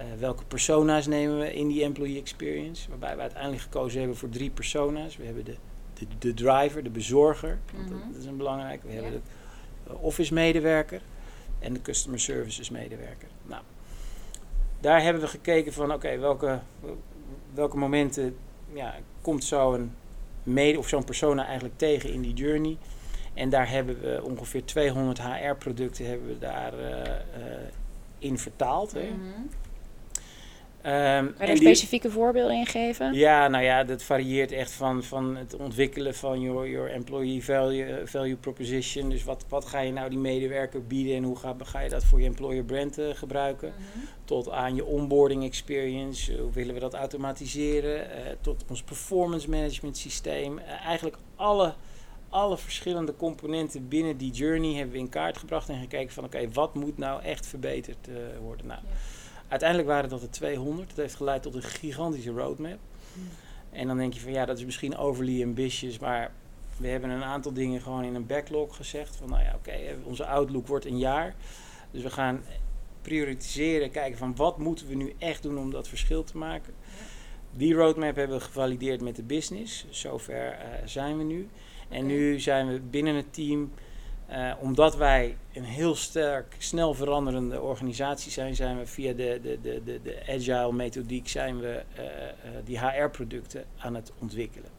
Uh, 0.00 0.06
welke 0.18 0.44
persona's 0.44 1.06
nemen 1.06 1.38
we 1.38 1.54
in 1.54 1.68
die 1.68 1.82
employee 1.82 2.18
experience? 2.18 2.88
Waarbij 2.88 3.14
we 3.14 3.20
uiteindelijk 3.20 3.62
gekozen 3.62 3.98
hebben 3.98 4.16
voor 4.16 4.28
drie 4.28 4.50
persona's. 4.50 5.16
We 5.16 5.24
hebben 5.24 5.44
de, 5.44 5.56
de, 5.94 6.06
de 6.18 6.34
driver, 6.34 6.82
de 6.82 6.90
bezorger, 6.90 7.58
mm 7.72 7.80
-hmm. 7.80 7.88
dat, 7.88 7.98
dat, 8.12 8.20
is 8.20 8.26
een 8.26 8.36
belangrijke. 8.36 8.86
We 8.86 8.92
hebben 8.92 9.22
de 9.84 9.96
office 9.98 10.34
medewerker 10.34 11.00
en 11.58 11.72
de 11.72 11.82
customer 11.82 12.20
services 12.20 12.70
medewerker. 12.70 13.28
Nou, 13.46 13.62
daar 14.80 15.02
hebben 15.02 15.22
we 15.22 15.28
gekeken 15.28 15.72
van 15.72 15.92
oké, 15.92 16.18
welke, 16.18 16.58
welke 17.54 17.76
momenten 17.76 18.36
ja, 18.72 18.94
komt 19.20 19.44
zo'n 19.44 19.92
mede 20.42 20.78
of 20.78 20.88
zo'n 20.88 21.04
persona 21.04 21.44
eigenlijk 21.44 21.78
tegen 21.78 22.12
in 22.12 22.20
die 22.20 22.34
journey. 22.34 22.76
En 23.34 23.50
daar 23.50 23.70
hebben 23.70 24.00
we 24.00 24.20
ongeveer 24.22 24.64
200 24.64 25.22
HR-producten 25.22 26.06
hebben 26.06 26.28
we 26.28 26.38
daar 26.38 26.74
uh, 26.74 26.88
uh, 26.88 27.14
in 28.18 28.38
vertaald. 28.38 28.94
Mm 28.94 29.00
-hmm. 29.00 29.48
Um, 30.86 31.34
kan 31.36 31.46
je 31.46 31.56
specifieke 31.56 32.10
voorbeelden 32.10 32.56
in 32.56 32.66
geven? 32.66 33.14
Ja, 33.14 33.48
nou 33.48 33.64
ja, 33.64 33.84
dat 33.84 34.02
varieert 34.02 34.52
echt 34.52 34.72
van, 34.72 35.02
van 35.02 35.36
het 35.36 35.56
ontwikkelen 35.56 36.14
van 36.14 36.40
your, 36.40 36.68
your 36.68 36.90
employee 36.90 37.44
value, 37.44 38.00
value 38.04 38.36
proposition. 38.36 39.08
Dus 39.08 39.24
wat, 39.24 39.44
wat 39.48 39.64
ga 39.64 39.80
je 39.80 39.92
nou 39.92 40.10
die 40.10 40.18
medewerker 40.18 40.86
bieden 40.86 41.16
en 41.16 41.22
hoe 41.22 41.36
ga, 41.36 41.56
ga 41.58 41.80
je 41.80 41.88
dat 41.88 42.04
voor 42.04 42.20
je 42.20 42.26
employer 42.26 42.64
brand 42.64 42.98
uh, 42.98 43.14
gebruiken? 43.14 43.72
Mm 43.76 43.84
-hmm. 43.92 44.08
Tot 44.24 44.50
aan 44.50 44.74
je 44.74 44.84
onboarding 44.84 45.44
experience, 45.44 46.38
hoe 46.38 46.52
willen 46.52 46.74
we 46.74 46.80
dat 46.80 46.94
automatiseren? 46.94 48.00
Uh, 48.00 48.06
tot 48.40 48.64
ons 48.68 48.82
performance 48.82 49.50
management 49.50 49.96
systeem. 49.96 50.58
Uh, 50.58 50.86
eigenlijk 50.86 51.16
alle, 51.36 51.74
alle 52.28 52.58
verschillende 52.58 53.16
componenten 53.16 53.88
binnen 53.88 54.16
die 54.16 54.32
journey 54.32 54.74
hebben 54.74 54.92
we 54.92 54.98
in 54.98 55.08
kaart 55.08 55.38
gebracht 55.38 55.68
en 55.68 55.80
gekeken 55.80 56.12
van 56.12 56.24
oké, 56.24 56.36
okay, 56.36 56.50
wat 56.50 56.74
moet 56.74 56.98
nou 56.98 57.22
echt 57.22 57.46
verbeterd 57.46 58.08
worden? 58.42 58.66
Nou, 58.66 58.80
ja. 58.82 58.88
Uiteindelijk 59.50 59.88
waren 59.88 60.10
dat 60.10 60.22
er 60.22 60.30
200. 60.30 60.88
Dat 60.88 60.96
heeft 60.96 61.14
geleid 61.14 61.42
tot 61.42 61.54
een 61.54 61.62
gigantische 61.62 62.30
roadmap. 62.30 62.78
En 63.70 63.86
dan 63.86 63.96
denk 63.96 64.12
je 64.12 64.20
van 64.20 64.32
ja, 64.32 64.44
dat 64.44 64.58
is 64.58 64.64
misschien 64.64 64.96
overly 64.96 65.42
ambitious, 65.42 65.98
maar 65.98 66.32
we 66.76 66.88
hebben 66.88 67.10
een 67.10 67.24
aantal 67.24 67.52
dingen 67.52 67.80
gewoon 67.80 68.04
in 68.04 68.14
een 68.14 68.26
backlog 68.26 68.76
gezegd. 68.76 69.16
Van 69.16 69.28
nou 69.28 69.42
ja, 69.42 69.54
oké, 69.54 69.68
okay, 69.68 69.96
onze 70.04 70.26
outlook 70.26 70.66
wordt 70.66 70.84
een 70.84 70.98
jaar. 70.98 71.34
Dus 71.90 72.02
we 72.02 72.10
gaan 72.10 72.42
prioritiseren, 73.02 73.90
kijken 73.90 74.18
van 74.18 74.36
wat 74.36 74.58
moeten 74.58 74.88
we 74.88 74.94
nu 74.94 75.14
echt 75.18 75.42
doen 75.42 75.58
om 75.58 75.70
dat 75.70 75.88
verschil 75.88 76.24
te 76.24 76.36
maken. 76.36 76.74
Die 77.52 77.74
roadmap 77.74 78.16
hebben 78.16 78.36
we 78.36 78.44
gevalideerd 78.44 79.00
met 79.00 79.16
de 79.16 79.22
business. 79.22 79.86
Zover 79.90 80.52
uh, 80.52 80.66
zijn 80.84 81.18
we 81.18 81.24
nu. 81.24 81.48
En 81.88 82.06
nu 82.06 82.40
zijn 82.40 82.68
we 82.72 82.80
binnen 82.80 83.14
het 83.14 83.34
team 83.34 83.72
uh, 84.32 84.52
omdat 84.60 84.96
wij 84.96 85.36
een 85.52 85.64
heel 85.64 85.94
sterk, 85.94 86.54
snel 86.58 86.94
veranderende 86.94 87.60
organisatie 87.60 88.32
zijn, 88.32 88.54
zijn 88.54 88.78
we 88.78 88.86
via 88.86 89.12
de, 89.12 89.40
de, 89.42 89.58
de, 89.62 89.80
de, 89.84 90.00
de 90.02 90.18
agile 90.28 90.72
methodiek 90.72 91.28
zijn 91.28 91.60
we 91.60 91.82
uh, 91.98 92.04
uh, 92.04 92.10
die 92.64 92.78
HR-producten 92.78 93.64
aan 93.78 93.94
het 93.94 94.12
ontwikkelen. 94.18 94.70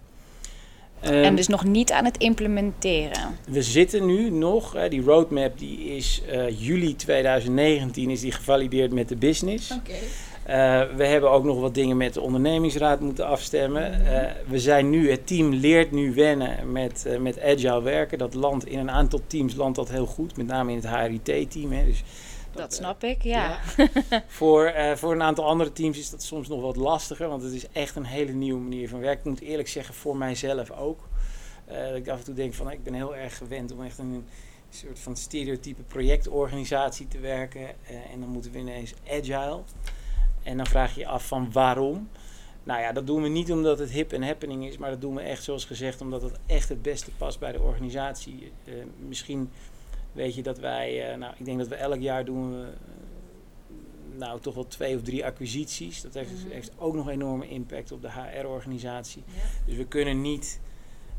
en 1.00 1.26
um, 1.26 1.36
dus 1.36 1.48
nog 1.48 1.64
niet 1.64 1.92
aan 1.92 2.06
het 2.06 2.18
implementeren. 2.18 3.38
We 3.48 3.62
zitten 3.62 4.06
nu 4.06 4.30
nog, 4.30 4.88
die 4.90 5.02
roadmap 5.02 5.60
die 5.60 5.96
is 5.96 6.22
juli 6.58 6.96
2019 6.96 8.10
is 8.10 8.22
die 8.22 8.32
gevalideerd 8.32 8.94
met 8.94 9.10
de 9.10 9.16
business. 9.16 9.72
Okay. 9.72 10.00
Uh, 10.42 10.84
we 10.96 11.06
hebben 11.06 11.32
ook 11.32 11.44
nog 11.44 11.60
wat 11.60 11.74
dingen 11.74 11.98
met 11.98 12.14
de 12.14 12.22
ondernemingsraad 12.22 13.00
moeten 13.00 13.28
afstemmen. 13.28 14.02
Uh, 14.02 14.32
we 14.48 14.60
zijn 14.60 14.90
nu, 14.90 15.12
het 15.12 15.28
team 15.28 15.54
leert 15.54 15.92
nu 15.92 16.14
wennen 16.14 16.72
met, 16.72 17.04
uh, 17.08 17.18
met 17.18 17.42
agile 17.42 17.82
werken. 17.82 18.18
Dat 18.18 18.34
landt 18.34 18.66
in 18.66 18.80
een 18.80 18.92
aantal 18.92 19.22
teams 19.28 19.56
landt 19.56 19.76
dat 19.76 19.90
heel 19.90 20.06
goed, 20.06 20.38
met 20.38 20.48
name 20.48 20.72
in 20.72 20.78
het 20.78 20.88
HRIT-team. 20.88 21.70
Dus 21.70 22.04
dat, 22.52 22.62
dat, 22.62 22.74
snap 22.74 23.04
ik, 23.04 23.24
ja. 23.24 23.60
ja. 23.78 23.90
voor, 24.28 24.74
voor 24.96 25.12
een 25.12 25.22
aantal 25.22 25.46
andere 25.46 25.74
teams 25.74 25.98
is 25.98 26.10
dat 26.10 26.24
soms 26.24 26.48
nog 26.48 26.62
wat 26.62 26.76
lastiger, 26.76 27.28
want 27.28 27.44
het 27.44 27.54
is 27.54 27.66
echt 27.72 27.96
een 27.96 28.06
hele 28.06 28.32
nieuwe 28.32 28.62
manier 28.62 28.90
van 28.90 29.00
werken. 29.00 29.20
Ik 29.20 29.40
moet 29.40 29.50
eerlijk 29.50 29.68
zeggen, 29.68 29.94
voor 29.94 30.18
mijzelf 30.18 30.72
ook. 30.72 31.00
dat 31.66 31.96
ik 31.96 32.08
af 32.08 32.18
en 32.18 32.24
toe 32.24 32.34
denk 32.34 32.54
van, 32.54 32.72
ik 32.72 32.84
ben 32.84 32.94
heel 32.94 33.16
erg 33.16 33.38
gewend 33.38 33.72
om 33.72 33.84
echt 33.84 33.98
een 33.98 34.26
soort 34.70 35.00
van 35.00 35.16
stereotype 35.16 35.82
projectorganisatie 35.82 37.08
te 37.08 37.20
werken. 37.20 37.68
en 38.12 38.20
dan 38.20 38.30
moeten 38.30 38.52
we 38.52 38.58
ineens 38.58 38.94
agile. 39.10 39.60
En 40.44 40.58
dan 40.58 40.66
vraag 40.66 40.94
je 40.94 41.00
je 41.00 41.08
af 41.08 41.28
van 41.28 41.52
waarom. 41.52 42.10
Nou 42.64 42.82
ja, 42.82 42.92
dat 42.92 43.08
doen 43.08 43.22
we 43.22 43.28
niet 43.28 43.52
omdat 43.52 43.80
het 43.80 43.92
hip 43.92 44.14
en 44.14 44.24
happening 44.24 44.66
is, 44.66 44.78
maar 44.78 44.90
dat 44.90 45.02
doen 45.02 45.16
we 45.16 45.22
echt 45.22 45.44
zoals 45.44 45.66
gezegd 45.66 46.02
omdat 46.02 46.22
het 46.22 46.40
echt 46.46 46.70
het 46.70 46.82
beste 46.82 47.12
past 47.12 47.40
bij 47.40 47.52
de 47.52 47.62
organisatie. 47.62 48.52
Uh, 48.66 48.74
misschien 49.08 49.50
weet 50.12 50.36
je 50.36 50.44
dat 50.44 50.60
wij, 50.60 51.12
uh, 51.12 51.18
nou 51.18 51.34
ik 51.38 51.46
denk 51.46 51.58
dat 51.58 51.68
we 51.68 51.76
elk 51.76 52.00
jaar 52.00 52.26
doen 52.26 52.52
we, 52.52 52.62
uh, 52.62 52.68
nou 54.18 54.40
toch 54.40 54.56
wel 54.56 54.68
twee 54.68 54.96
of 54.96 55.02
drie 55.02 55.26
acquisities. 55.26 56.02
Dat 56.02 56.14
heeft, 56.14 56.32
heeft 56.50 56.72
ook 56.78 56.94
nog 56.94 57.10
enorme 57.10 57.50
impact 57.50 57.92
op 57.92 58.02
de 58.02 58.12
HR-organisatie. 58.12 59.24
Ja. 59.28 59.42
Dus 59.66 59.76
we 59.76 59.86
kunnen 59.86 60.22
niet 60.22 60.60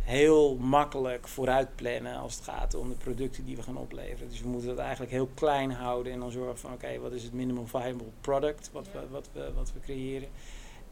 heel 0.03 0.57
makkelijk 0.57 1.29
vooruit 1.29 1.69
plannen 1.75 2.17
als 2.17 2.35
het 2.35 2.45
gaat 2.45 2.75
om 2.75 2.89
de 2.89 2.95
producten 2.95 3.45
die 3.45 3.57
we 3.57 3.63
gaan 3.63 3.77
opleveren. 3.77 4.29
Dus 4.29 4.41
we 4.41 4.49
moeten 4.49 4.69
dat 4.69 4.79
eigenlijk 4.79 5.13
heel 5.13 5.29
klein 5.35 5.71
houden 5.71 6.13
en 6.13 6.21
dan 6.21 6.31
zorgen 6.31 6.59
van 6.59 6.73
oké, 6.73 6.85
okay, 6.85 7.01
wat 7.01 7.13
is 7.13 7.23
het 7.23 7.33
minimum 7.33 7.67
viable 7.67 8.07
product 8.21 8.71
wat, 8.73 8.89
we, 8.93 8.99
wat, 9.11 9.29
we, 9.33 9.53
wat 9.55 9.73
we 9.73 9.81
creëren. 9.81 10.29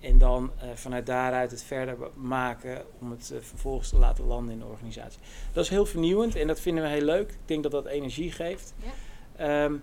En 0.00 0.18
dan 0.18 0.50
uh, 0.56 0.70
vanuit 0.74 1.06
daaruit 1.06 1.50
het 1.50 1.62
verder 1.62 1.96
maken 2.14 2.84
om 3.00 3.10
het 3.10 3.30
uh, 3.32 3.38
vervolgens 3.40 3.88
te 3.88 3.98
laten 3.98 4.24
landen 4.24 4.52
in 4.52 4.58
de 4.58 4.64
organisatie. 4.64 5.20
Dat 5.52 5.64
is 5.64 5.70
heel 5.70 5.86
vernieuwend 5.86 6.36
en 6.36 6.46
dat 6.46 6.60
vinden 6.60 6.84
we 6.84 6.90
heel 6.90 7.04
leuk. 7.04 7.30
Ik 7.30 7.38
denk 7.44 7.62
dat 7.62 7.72
dat 7.72 7.86
energie 7.86 8.32
geeft. 8.32 8.74
Ja. 9.36 9.64
Um, 9.64 9.82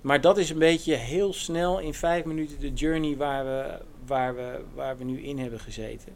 maar 0.00 0.20
dat 0.20 0.38
is 0.38 0.50
een 0.50 0.58
beetje 0.58 0.94
heel 0.94 1.32
snel 1.32 1.78
in 1.78 1.94
vijf 1.94 2.24
minuten 2.24 2.60
de 2.60 2.72
journey 2.72 3.16
waar 3.16 3.44
we, 3.44 3.78
waar 4.06 4.34
we, 4.34 4.60
waar 4.74 4.98
we 4.98 5.04
nu 5.04 5.20
in 5.20 5.38
hebben 5.38 5.60
gezeten. 5.60 6.12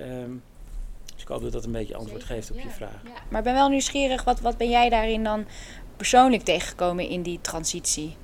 Um, 0.00 0.42
dus 0.47 0.47
ik 1.28 1.34
hoop 1.34 1.42
dat 1.42 1.52
dat 1.52 1.64
een 1.64 1.72
beetje 1.72 1.96
antwoord 1.96 2.24
geeft 2.24 2.50
op 2.50 2.56
ja, 2.56 2.62
je 2.62 2.70
vraag. 2.70 3.00
Ja. 3.04 3.10
Maar 3.28 3.38
ik 3.38 3.44
ben 3.44 3.54
wel 3.54 3.68
nieuwsgierig, 3.68 4.24
wat, 4.24 4.40
wat 4.40 4.56
ben 4.56 4.70
jij 4.70 4.88
daarin 4.88 5.24
dan 5.24 5.46
persoonlijk 5.96 6.42
tegengekomen 6.42 7.08
in 7.08 7.22
die 7.22 7.40
transitie? 7.40 8.16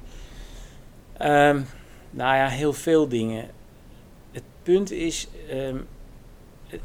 Um, 1.20 1.66
nou 2.10 2.36
ja, 2.36 2.48
heel 2.48 2.72
veel 2.72 3.08
dingen. 3.08 3.50
Het 4.30 4.42
punt 4.62 4.90
is, 4.90 5.28
um, 5.50 5.86
het, 6.66 6.80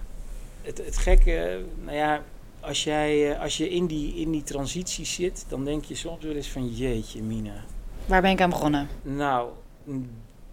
het, 0.61 0.77
het, 0.85 0.97
gekke, 0.97 1.63
nou 1.83 1.97
ja, 1.97 2.23
als, 2.59 2.83
jij, 2.83 3.31
eh, 3.33 3.41
als 3.41 3.57
je 3.57 3.69
in 3.69 3.85
die, 3.85 4.15
in 4.15 4.31
die 4.31 4.43
transitie 4.43 5.05
zit, 5.05 5.45
dan 5.47 5.65
denk 5.65 5.85
je 5.85 5.95
soms 5.95 6.23
wel 6.23 6.35
eens 6.35 6.49
van 6.49 6.67
jeetje, 6.67 7.21
Mina. 7.21 7.63
Waar 8.05 8.21
ben 8.21 8.31
ik 8.31 8.41
aan 8.41 8.49
begonnen? 8.49 8.87
Nou, 9.01 9.49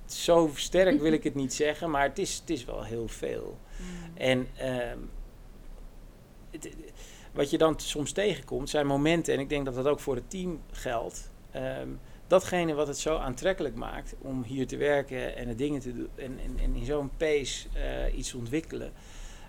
zo 0.06 0.50
sterk 0.54 1.00
wil 1.00 1.12
ik 1.12 1.24
het 1.24 1.34
niet 1.34 1.54
zeggen, 1.54 1.90
maar 1.90 2.02
het 2.02 2.18
is, 2.18 2.36
het 2.40 2.50
is 2.50 2.64
wel 2.64 2.82
heel 2.82 3.08
veel. 3.08 3.58
Mm. 3.76 4.16
En 4.16 4.38
um, 4.38 5.10
wat 7.32 7.50
je 7.50 7.58
dan 7.58 7.80
soms 7.80 8.12
tegenkomt, 8.12 8.70
zijn 8.70 8.86
momenten, 8.86 9.34
en 9.34 9.40
ik 9.40 9.48
denk 9.48 9.64
dat 9.64 9.74
dat 9.74 9.86
ook 9.86 10.00
voor 10.00 10.14
het 10.14 10.30
team 10.30 10.60
geldt. 10.70 11.30
ehm, 11.50 11.88
datgene 12.26 12.74
wat 12.74 12.86
het 12.86 12.98
zo 12.98 13.16
aantrekkelijk 13.16 13.74
maakt 13.74 14.14
om 14.18 14.42
hier 14.42 14.66
te 14.66 14.76
werken 14.76 15.36
en 15.36 15.48
de 15.48 15.54
dingen 15.54 15.80
te 15.80 15.92
doen 15.92 16.08
en, 16.14 16.38
en, 16.44 16.58
en 16.62 16.74
in 16.74 16.84
zo'n 16.84 17.10
pace 17.16 17.68
eh, 17.72 18.18
iets 18.18 18.34
ontwikkelen. 18.34 18.92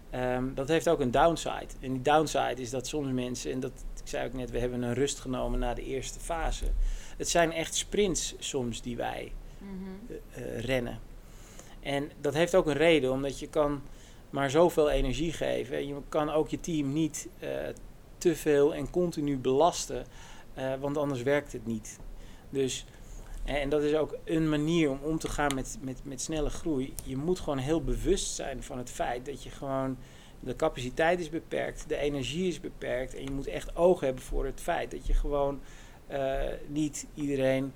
ehm, 0.10 0.54
dat 0.54 0.68
heeft 0.68 0.90
ook 0.90 1.00
een 1.00 1.12
downside. 1.12 1.68
En 1.80 1.92
die 1.92 2.02
downside 2.02 2.62
is 2.62 2.70
dat 2.70 2.88
soms 2.88 3.12
mensen, 3.12 3.52
en 3.52 3.60
dat 3.60 3.72
ik 4.04 4.08
zei 4.08 4.28
ook 4.28 4.34
net, 4.34 4.52
we 4.52 4.60
hebben 4.60 4.82
een 4.82 4.94
rust 4.94 5.20
genomen 5.20 5.60
na 5.60 5.74
de 5.74 5.84
eerste 5.84 6.20
fase. 6.20 6.66
Het 7.18 7.30
zijn 7.30 7.52
echt 7.52 7.76
sprints 7.76 8.36
soms 8.40 8.82
die 8.82 8.96
wij 8.96 9.32
eh, 9.60 10.44
eh, 10.44 10.60
rennen. 10.60 11.00
En 11.80 12.12
dat 12.22 12.34
heeft 12.34 12.56
ook 12.56 12.66
een 12.68 12.74
reden, 12.74 13.12
omdat 13.12 13.40
je 13.40 13.48
kan 13.48 13.82
maar 14.30 14.50
zoveel 14.50 14.90
energie 14.90 15.34
geven. 15.34 15.78
En 15.78 15.88
je 15.88 15.96
kan 16.10 16.30
ook 16.30 16.50
je 16.50 16.60
team 16.60 16.94
niet 16.94 17.28
eh, 17.40 17.50
te 18.18 18.36
veel 18.36 18.76
en 18.76 18.90
continu 18.90 19.38
belasten, 19.38 20.06
eh, 20.54 20.74
want 20.80 20.98
anders 20.98 21.22
werkt 21.22 21.54
het 21.54 21.66
niet. 21.66 22.00
Dus, 22.50 22.86
eh, 23.46 23.62
en 23.62 23.70
dat 23.70 23.82
is 23.82 23.96
ook 23.96 24.18
een 24.24 24.50
manier 24.50 24.90
om 24.90 25.00
om 25.02 25.20
te 25.20 25.30
gaan 25.30 25.56
met, 25.56 25.78
met, 25.82 26.00
met 26.04 26.22
snelle 26.22 26.50
groei. 26.50 26.94
Je 27.04 27.18
moet 27.18 27.40
gewoon 27.40 27.58
heel 27.58 27.84
bewust 27.84 28.36
zijn 28.36 28.64
van 28.64 28.78
het 28.78 28.90
feit 28.90 29.26
dat 29.26 29.44
je 29.44 29.50
gewoon... 29.50 29.98
De 30.40 30.56
capaciteit 30.56 31.20
is 31.20 31.30
beperkt, 31.30 31.90
de 31.90 31.98
energie 31.98 32.48
is 32.48 32.60
beperkt. 32.60 33.16
En 33.16 33.24
je 33.24 33.32
moet 33.32 33.48
echt 33.48 33.76
oog 33.76 34.00
hebben 34.00 34.24
voor 34.24 34.46
het 34.46 34.62
feit 34.62 34.92
dat 34.92 35.08
je 35.08 35.14
gewoon 35.14 35.60
niet 36.68 37.08
iedereen 37.14 37.74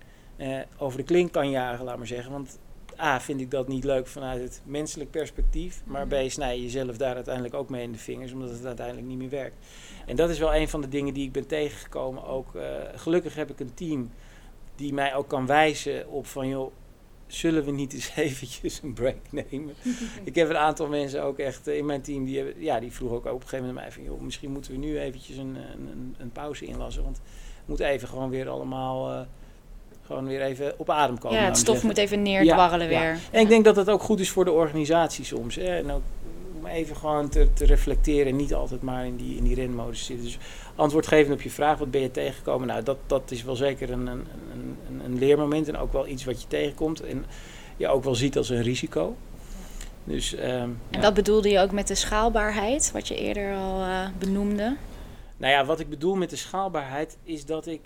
over 0.78 0.98
de 0.98 1.04
klink 1.04 1.32
kan 1.32 1.50
jagen, 1.50 1.86
laat 1.86 1.98
maar 1.98 2.08
zeggen. 2.08 2.32
Want 2.32 2.60
A, 3.02 3.22
vind 3.22 3.42
ik 3.42 3.52
dat 3.52 3.68
niet 3.68 3.84
leuk 3.84 4.08
vanuit 4.08 4.42
het 4.42 4.62
menselijk 4.66 5.12
perspectief. 5.12 5.82
Maar 5.86 6.08
B, 6.08 6.14
snij 6.28 6.56
je 6.56 6.62
jezelf 6.62 6.98
daar 6.98 7.16
uiteindelijk 7.16 7.54
ook 7.54 7.70
mee 7.70 7.84
in 7.84 7.92
de 7.92 7.98
vingers, 7.98 8.32
omdat 8.32 8.50
het 8.50 8.66
uiteindelijk 8.66 9.08
niet 9.08 9.18
meer 9.18 9.30
werkt. 9.30 9.66
En 10.06 10.16
dat 10.16 10.30
is 10.30 10.40
wel 10.40 10.56
een 10.56 10.70
van 10.70 10.82
de 10.82 10.88
dingen 10.88 11.14
die 11.14 11.26
ik 11.26 11.32
ben 11.32 11.48
tegengekomen. 11.48 12.26
Ook, 12.26 12.56
eh, 12.56 12.64
gelukkig 12.96 13.36
heb 13.36 13.50
ik 13.50 13.60
een 13.60 13.74
team 13.74 14.12
die 14.76 14.94
mij 14.94 15.16
ook 15.16 15.28
kan 15.28 15.46
wijzen 15.46 16.10
op 16.10 16.28
van, 16.28 16.48
joh, 16.48 16.72
zullen 17.28 17.66
we 17.66 17.72
niet 17.72 17.94
eens 17.94 18.12
eventjes 18.28 18.82
een 18.84 18.94
break 18.94 19.32
nemen? 19.32 19.74
ik 20.24 20.36
heb 20.36 20.50
een 20.50 20.58
aantal 20.58 20.88
mensen 20.88 21.24
ook 21.24 21.40
echt 21.40 21.68
eh, 21.68 21.78
in 21.78 21.86
mijn 21.86 22.02
team, 22.02 22.26
die, 22.26 22.38
hebben, 22.38 22.62
ja, 22.62 22.80
die 22.80 22.92
vroegen 22.92 23.18
ook 23.18 23.26
op 23.26 23.34
een 23.34 23.42
gegeven 23.42 23.66
moment 23.66 23.78
aan 23.78 23.84
mij 23.84 23.92
van, 23.92 24.04
joh, 24.04 24.22
misschien 24.22 24.52
moeten 24.52 24.72
we 24.72 24.78
nu 24.78 25.00
eventjes 25.00 25.38
een, 25.38 25.56
een, 25.56 25.88
een, 25.92 26.16
een 26.18 26.32
pauze 26.32 26.66
inlassen. 26.66 27.04
Want 27.04 27.18
we 27.18 27.64
moeten 27.66 27.86
even 27.86 28.08
gewoon 28.08 28.30
weer 28.30 28.50
allemaal... 28.50 29.12
eh, 29.12 29.28
gewoon 30.12 30.28
weer 30.28 30.42
even 30.42 30.74
op 30.78 30.90
adem 30.90 31.18
komen. 31.20 31.38
Ja, 31.38 31.44
het 31.44 31.48
maar 31.52 31.60
stof 31.60 31.68
zeggen. 31.70 31.88
moet 31.88 31.98
even 31.98 32.22
neerdwarrelen 32.22 32.90
Ja, 32.90 32.94
ja. 32.94 33.00
weer. 33.12 33.20
En 33.32 33.42
ik 33.42 33.48
denk 33.50 33.66
dat 33.66 33.76
dat 33.76 33.90
ook 33.90 34.02
goed 34.02 34.20
is 34.20 34.30
voor 34.30 34.46
de 34.46 34.52
organisatie 34.52 35.26
soms. 35.26 35.56
Hè? 35.56 35.78
En 35.78 35.92
ook 35.92 36.02
om 36.60 36.66
even 36.68 36.96
gewoon 36.96 37.30
te, 37.30 37.54
te 37.54 37.66
reflecteren 37.66 38.28
en 38.28 38.36
niet 38.36 38.54
altijd 38.54 38.82
maar 38.82 39.06
in 39.06 39.16
die, 39.16 39.38
in 39.38 39.44
die 39.44 39.56
renmodus 39.56 40.06
zitten. 40.06 40.26
Dus 40.26 40.38
antwoord 40.76 41.08
geven 41.08 41.34
op 41.34 41.42
je 41.42 41.50
vraag, 41.50 41.78
wat 41.78 41.92
ben 41.92 42.02
je 42.02 42.12
tegengekomen? 42.12 42.68
Nou, 42.68 42.84
dat, 42.84 42.98
dat 43.08 43.32
is 43.32 43.44
wel 43.44 43.56
zeker 43.56 43.92
een, 43.92 44.08
een, 44.08 44.28
een, 44.54 45.02
een- 45.06 45.20
leermoment 45.20 45.68
en 45.68 45.78
ook 45.78 45.94
wel 45.94 46.08
iets 46.08 46.26
wat 46.26 46.42
je 46.42 46.48
tegenkomt. 46.48 47.02
En 47.02 47.26
je 47.78 47.88
ook 47.88 48.04
wel 48.04 48.16
ziet 48.16 48.38
als 48.38 48.50
een 48.50 48.62
risico. 48.62 49.16
Dus, 50.04 50.36
ehm, 50.36 50.52
En 50.52 50.78
ja. 50.90 51.00
dat 51.00 51.14
bedoelde 51.14 51.50
je 51.50 51.60
ook 51.60 51.72
met 51.72 51.88
de 51.88 51.96
schaalbaarheid, 51.96 52.92
wat 52.94 53.08
je 53.08 53.16
eerder 53.16 53.56
al 53.56 53.82
eh, 53.82 54.08
benoemde. 54.20 54.76
Nou 55.38 55.54
ja, 55.54 55.66
wat 55.66 55.80
ik 55.80 55.90
bedoel 55.90 56.16
met 56.16 56.30
de 56.30 56.36
schaalbaarheid 56.36 57.18
is 57.24 57.46
dat 57.46 57.68
ik 57.68 57.82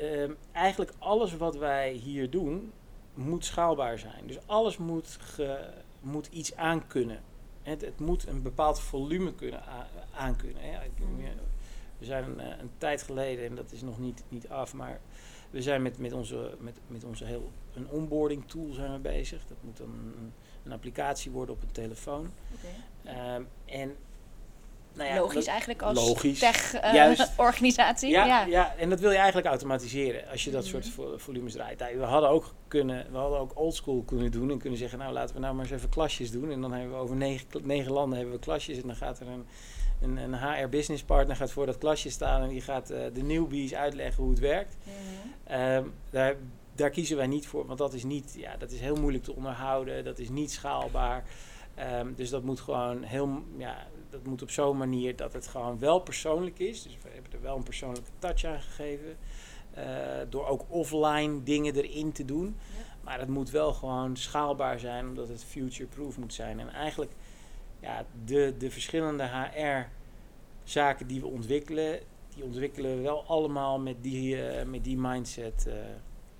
ehm, 0.00 0.32
eigenlijk 0.52 0.92
alles 0.98 1.36
wat 1.36 1.56
wij 1.56 1.92
hier 1.92 2.30
doen, 2.30 2.72
moet 3.14 3.44
schaalbaar 3.44 3.98
zijn. 3.98 4.26
Dus 4.26 4.38
alles 4.46 4.76
moet, 4.76 5.16
ge, 5.20 5.70
moet 6.00 6.26
iets 6.26 6.56
aankunnen. 6.56 7.22
Het, 7.62 7.80
het 7.80 8.00
moet 8.00 8.26
een 8.26 8.42
bepaald 8.42 8.80
volume 8.80 9.34
kunnen 9.34 9.62
aankunnen. 10.14 10.62
Mhm. 10.98 11.22
We 11.98 12.04
zijn 12.04 12.24
een, 12.24 12.40
eh, 12.40 12.58
een 12.58 12.70
tijd 12.78 13.02
geleden, 13.02 13.46
en 13.46 13.54
dat 13.54 13.72
is 13.72 13.82
nog 13.82 13.98
niet, 13.98 14.24
niet 14.28 14.48
af, 14.48 14.74
maar 14.74 15.00
we 15.50 15.62
zijn 15.62 15.82
met, 15.82 15.98
met, 15.98 16.12
onze, 16.12 16.56
met, 16.58 16.78
met 16.86 17.04
onze 17.04 17.24
heel 17.24 17.50
een 17.74 17.88
onboarding 17.88 18.48
tool 18.48 18.72
zijn 18.72 18.92
we 18.92 18.98
bezig. 18.98 19.46
Dat 19.46 19.56
moet 19.60 19.76
dan 19.76 19.88
een, 19.88 20.32
een 20.64 20.72
applicatie 20.72 21.30
worden 21.30 21.54
op 21.54 21.62
een 21.62 21.72
telefoon. 21.72 22.30
Ehm, 23.04 23.42
en 23.64 23.96
nou 24.94 25.08
ja, 25.08 25.16
Logisch 25.20 25.46
eigenlijk 25.46 25.82
als 25.82 26.08
logisch. 26.08 26.38
tech-organisatie. 26.38 27.32
Organisatie. 27.36 28.10
ja, 28.10 28.24
ja. 28.26 28.44
ja. 28.46 28.74
en 28.78 28.90
dat 28.90 29.00
wil 29.00 29.10
je 29.10 29.16
eigenlijk 29.16 29.46
automatiseren 29.46 30.28
als 30.30 30.44
je 30.44 30.50
dat 30.50 30.62
Mhm. 30.62 30.70
soort 30.70 30.88
vo- 30.88 31.18
volumes 31.18 31.52
draait. 31.52 31.78
We 31.96 32.02
hadden 32.04 32.30
ook 32.30 32.54
kunnen, 32.68 33.06
we 33.10 33.16
hadden 33.16 33.38
ook 33.38 33.52
oldschool 33.58 34.02
kunnen 34.06 34.30
doen 34.30 34.50
en 34.50 34.58
kunnen 34.58 34.78
zeggen, 34.78 34.98
nou 34.98 35.12
laten 35.12 35.34
we 35.34 35.40
nou 35.40 35.54
maar 35.54 35.64
eens 35.64 35.74
even 35.74 35.88
klasjes 35.88 36.30
doen. 36.30 36.50
En 36.50 36.60
dan 36.60 36.72
hebben 36.72 36.90
we 36.90 36.96
over 36.96 37.16
negen, 37.16 37.46
negen 37.62 37.92
landen 37.92 38.18
hebben 38.18 38.34
we 38.36 38.40
klasjes 38.40 38.76
en 38.80 38.86
dan 38.86 38.96
gaat 38.96 39.20
er 39.20 39.26
een, 39.28 39.46
een, 40.02 40.16
een 40.16 40.34
HR 40.34 40.68
business 40.68 41.02
partner 41.02 41.36
gaat 41.36 41.50
voor 41.52 41.66
dat 41.66 41.78
klasje 41.78 42.10
staan 42.10 42.42
en 42.42 42.48
die 42.48 42.60
gaat 42.60 42.90
eh, 42.90 43.00
de 43.12 43.22
newbies 43.22 43.74
uitleggen 43.74 44.22
hoe 44.22 44.30
het 44.32 44.40
werkt. 44.40 44.76
Ehm, 45.46 45.84
daar, 46.10 46.34
daar 46.74 46.90
kiezen 46.90 47.16
wij 47.16 47.26
niet 47.26 47.46
voor, 47.46 47.66
want 47.66 47.78
dat 47.78 47.92
is 47.94 48.04
niet, 48.04 48.34
ja, 48.36 48.56
dat 48.56 48.70
is 48.70 48.80
heel 48.80 48.96
moeilijk 48.96 49.24
te 49.24 49.34
onderhouden, 49.34 50.04
dat 50.04 50.18
is 50.18 50.28
niet 50.28 50.52
schaalbaar. 50.52 51.24
Ehm, 51.74 52.06
dus 52.16 52.30
dat 52.30 52.42
moet 52.42 52.60
gewoon 52.60 53.02
heel, 53.02 53.42
ja, 53.58 53.86
dat 54.14 54.26
moet 54.26 54.42
op 54.42 54.50
zo'n 54.50 54.76
manier 54.76 55.16
dat 55.16 55.32
het 55.32 55.46
gewoon 55.46 55.78
wel 55.78 55.98
persoonlijk 55.98 56.58
is. 56.58 56.82
Dus 56.82 56.98
we 57.02 57.08
hebben 57.12 57.32
er 57.32 57.40
wel 57.40 57.56
een 57.56 57.62
persoonlijke 57.62 58.10
touch 58.18 58.44
aan 58.44 58.60
gegeven. 58.60 59.16
eh, 59.74 59.84
door 60.28 60.46
ook 60.46 60.64
offline 60.68 61.42
dingen 61.42 61.74
erin 61.74 62.12
te 62.12 62.24
doen. 62.24 62.56
Maar 63.00 63.18
het 63.18 63.28
moet 63.28 63.50
wel 63.50 63.72
gewoon 63.72 64.16
schaalbaar 64.16 64.78
zijn, 64.78 65.08
omdat 65.08 65.28
het 65.28 65.44
future-proof 65.44 66.18
moet 66.18 66.34
zijn. 66.34 66.60
En 66.60 66.68
eigenlijk, 66.68 67.12
ja, 67.80 68.04
de, 68.24 68.54
de 68.58 68.70
verschillende 68.70 69.24
HR-zaken 69.24 71.06
die 71.06 71.20
we 71.20 71.26
ontwikkelen, 71.26 72.00
die 72.34 72.44
ontwikkelen 72.44 72.96
we 72.96 73.02
wel 73.02 73.24
allemaal 73.26 73.78
met 73.78 74.02
die, 74.02 74.48
eh, 74.48 74.66
met 74.66 74.84
die 74.84 74.98
mindset 74.98 75.66
eh, 75.66 75.74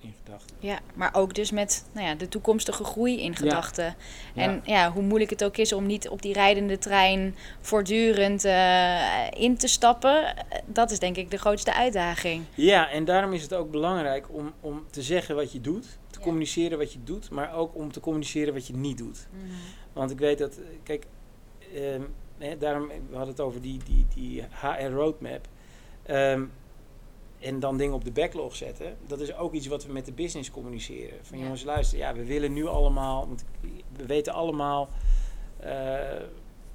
in 0.05 0.13
gedachten. 0.23 0.55
Ja, 0.59 0.79
maar 0.93 1.13
ook 1.13 1.33
dus 1.33 1.51
met 1.51 1.85
nou 1.91 2.07
ja, 2.07 2.15
de 2.15 2.27
toekomstige 2.27 2.83
groei 2.83 3.21
in 3.21 3.35
gedachten. 3.35 3.95
Ja. 4.33 4.41
En 4.41 4.61
ja, 4.65 4.91
hoe 4.91 5.03
moeilijk 5.03 5.29
het 5.29 5.43
ook 5.43 5.57
is 5.57 5.73
om 5.73 5.85
niet 5.85 6.09
op 6.09 6.21
die 6.21 6.33
rijdende 6.33 6.77
trein 6.77 7.35
voortdurend 7.61 8.43
eh, 8.45 9.31
in 9.31 9.57
te 9.57 9.67
stappen, 9.67 10.33
dat 10.65 10.91
is 10.91 10.99
denk 10.99 11.17
ik 11.17 11.31
de 11.31 11.37
grootste 11.37 11.73
uitdaging. 11.73 12.43
Ja, 12.55 12.89
en 12.89 13.05
daarom 13.05 13.33
is 13.33 13.41
het 13.41 13.53
ook 13.53 13.71
belangrijk 13.71 14.25
om, 14.29 14.53
om 14.61 14.83
te 14.89 15.01
zeggen 15.01 15.35
wat 15.35 15.51
je 15.51 15.61
doet, 15.61 15.83
te 16.09 16.19
Ja. 16.19 16.25
communiceren 16.25 16.77
wat 16.77 16.93
je 16.93 17.03
doet, 17.03 17.29
maar 17.29 17.53
ook 17.53 17.75
om 17.75 17.91
te 17.91 17.99
communiceren 17.99 18.53
wat 18.53 18.67
je 18.67 18.73
niet 18.75 18.97
doet. 18.97 19.27
Want 19.93 20.11
ik 20.11 20.17
weet 20.19 20.37
dat, 20.37 20.59
kijk, 20.83 21.05
ehm, 21.75 22.01
hè, 22.37 22.57
daarom, 22.57 22.87
we 22.87 23.15
hadden 23.15 23.29
het 23.33 23.39
over 23.39 23.61
die, 23.61 23.79
die, 23.85 24.05
die 24.15 24.43
HR 24.61 24.91
roadmap. 24.91 25.47
En 27.45 27.59
dan 27.59 27.77
dingen 27.77 27.93
op 27.93 28.03
de 28.03 28.11
backlog 28.11 28.55
zetten. 28.55 28.97
Dat 29.07 29.19
is 29.19 29.35
ook 29.35 29.53
iets 29.53 29.67
wat 29.67 29.85
we 29.85 29.93
met 29.93 30.05
de 30.05 30.11
business 30.11 30.51
communiceren. 30.51 31.17
Van 31.21 31.37
Ja. 31.37 31.43
jongens, 31.43 31.63
luister, 31.63 31.97
ja, 31.97 32.13
we 32.13 32.25
willen 32.25 32.53
nu 32.53 32.65
allemaal, 32.65 33.27
want 33.27 33.45
we 33.95 34.05
weten 34.05 34.33
allemaal 34.33 34.89
eh, 35.59 35.99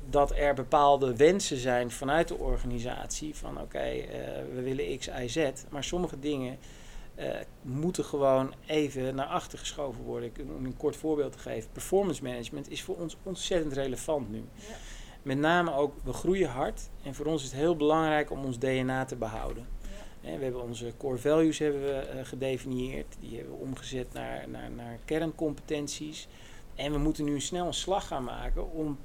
dat 0.09 0.33
er 0.37 0.54
bepaalde 0.54 1.16
wensen 1.16 1.56
zijn 1.56 1.90
vanuit 1.90 2.28
de 2.28 2.38
organisatie. 2.38 3.35
Van 3.37 3.61
oké, 3.61 3.78
eh, 3.78 4.18
we 4.54 4.62
willen 4.62 4.98
X, 4.98 5.06
Y, 5.06 5.28
Z. 5.28 5.50
Maar 5.70 5.85
sommige 5.85 6.18
dingen 6.18 6.59
eh, 7.14 7.28
moeten 7.62 8.04
gewoon 8.04 8.54
even 8.66 9.14
naar 9.14 9.26
achter 9.26 9.59
geschoven 9.59 10.02
worden. 10.02 10.28
Ik, 10.28 10.44
om 10.59 10.64
een 10.64 10.76
kort 10.76 10.96
voorbeeld 10.96 11.33
te 11.33 11.38
geven. 11.38 11.70
Performance 11.72 12.22
management 12.22 12.70
is 12.70 12.83
voor 12.83 12.96
ons 12.96 13.16
ontzettend 13.22 13.72
relevant 13.72 14.30
nu. 14.30 14.44
Met 15.22 15.38
name 15.38 15.72
ook, 15.74 15.94
we 16.04 16.12
groeien 16.12 16.48
hard. 16.48 16.88
En 17.02 17.14
voor 17.14 17.26
ons 17.26 17.42
is 17.42 17.50
het 17.50 17.61
heel 17.61 17.76
belangrijk 17.76 18.30
om 18.30 18.44
ons 18.44 18.59
DNA 18.59 19.04
te 19.04 19.16
behouden. 19.16 19.66
We 20.20 20.28
hebben 20.28 20.62
onze 20.62 20.92
core 20.96 21.16
values 21.18 21.59
hebben 21.59 21.83
we, 21.83 21.92
eh, 21.92 22.24
gedefinieerd. 22.24 23.16
Die 23.20 23.37
hebben 23.37 23.54
we 23.56 23.62
omgezet 23.62 24.12
naar, 24.12 24.44
naar, 24.48 24.70
naar 24.70 24.98
kerncompetenties. 25.04 26.28
En 26.74 26.92
we 26.92 26.98
moeten 26.98 27.24
nu 27.24 27.40
snel 27.40 27.66
een 27.66 27.74
slag 27.74 28.06
gaan 28.06 28.24
maken 28.24 28.72
om 28.72 28.98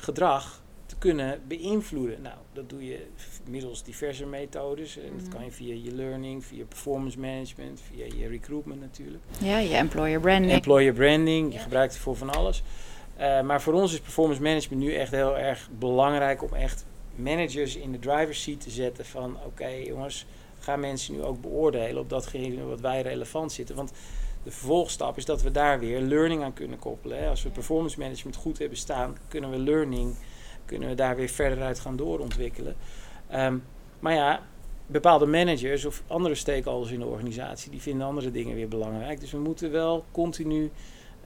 gedrag 0.00 0.62
te 0.86 0.96
kunnen 0.98 1.40
beïnvloeden. 1.48 2.22
Nou, 2.22 2.34
dat 2.52 2.68
doe 2.70 2.84
je 2.86 3.06
middels 3.48 3.82
diverse 3.82 4.26
methodes. 4.26 4.96
En 4.98 5.10
dat 5.16 5.22
Mhm. 5.26 5.30
kan 5.36 5.44
je 5.44 5.50
via 5.50 5.74
je 5.74 5.92
learning, 5.94 6.44
via 6.44 6.64
performance 6.64 7.18
management, 7.18 7.80
via 7.80 8.04
je 8.16 8.28
recruitment 8.28 8.80
natuurlijk. 8.80 9.22
Ja, 9.40 9.58
je 9.58 9.74
employer 9.74 10.20
branding. 10.20 10.52
Employer 10.52 10.92
branding, 10.92 11.48
je 11.52 11.56
Ja. 11.56 11.62
gebruikt 11.62 11.92
het 11.92 12.02
voor 12.02 12.16
van 12.16 12.30
alles. 12.30 12.62
Eh, 13.16 13.40
maar 13.42 13.62
voor 13.62 13.72
ons 13.72 13.92
is 13.92 14.00
performance 14.00 14.42
management 14.42 14.82
nu 14.82 14.94
echt 14.94 15.10
heel 15.10 15.38
erg 15.38 15.68
belangrijk 15.78 16.42
om 16.42 16.52
echt 16.54 16.84
managers 17.14 17.76
in 17.76 17.92
de 17.92 17.98
driver's 17.98 18.42
seat 18.42 18.60
te 18.60 18.70
zetten 18.70 19.04
van 19.04 19.36
oké 19.46 19.66
jongens, 19.68 20.26
gaan 20.62 20.80
mensen 20.80 21.14
nu 21.14 21.22
ook 21.22 21.40
beoordelen 21.40 22.02
op 22.02 22.08
datgene 22.08 22.64
wat 22.64 22.80
wij 22.80 23.02
relevant 23.02 23.52
zitten. 23.52 23.76
Want 23.76 23.92
de 24.42 24.50
vervolgstap 24.50 25.16
is 25.16 25.24
dat 25.24 25.42
we 25.42 25.50
daar 25.50 25.78
weer 25.78 26.00
learning 26.00 26.42
aan 26.42 26.52
kunnen 26.52 26.78
koppelen. 26.78 27.18
Hè. 27.18 27.28
Als 27.28 27.42
we 27.42 27.50
performance 27.50 27.98
management 27.98 28.36
goed 28.36 28.58
hebben 28.58 28.78
staan, 28.78 29.16
kunnen 29.28 29.50
we 29.50 29.58
learning, 29.58 30.14
kunnen 30.64 30.88
we 30.88 30.94
daar 30.94 31.16
weer 31.16 31.28
verder 31.28 31.64
uit 31.64 31.80
gaan 31.80 31.96
doorontwikkelen. 31.96 32.74
Ehm, 33.28 33.58
maar 34.00 34.14
ja, 34.14 34.42
bepaalde 34.86 35.26
managers 35.26 35.84
of 35.84 36.02
andere 36.06 36.34
stakeholders 36.34 36.92
in 36.92 36.98
de 36.98 37.06
organisatie, 37.06 37.70
die 37.70 37.80
vinden 37.80 38.06
andere 38.06 38.30
dingen 38.30 38.54
weer 38.54 38.68
belangrijk. 38.68 39.20
Dus 39.20 39.30
we 39.32 39.38
moeten 39.38 39.70
wel 39.70 40.04
continu 40.10 40.70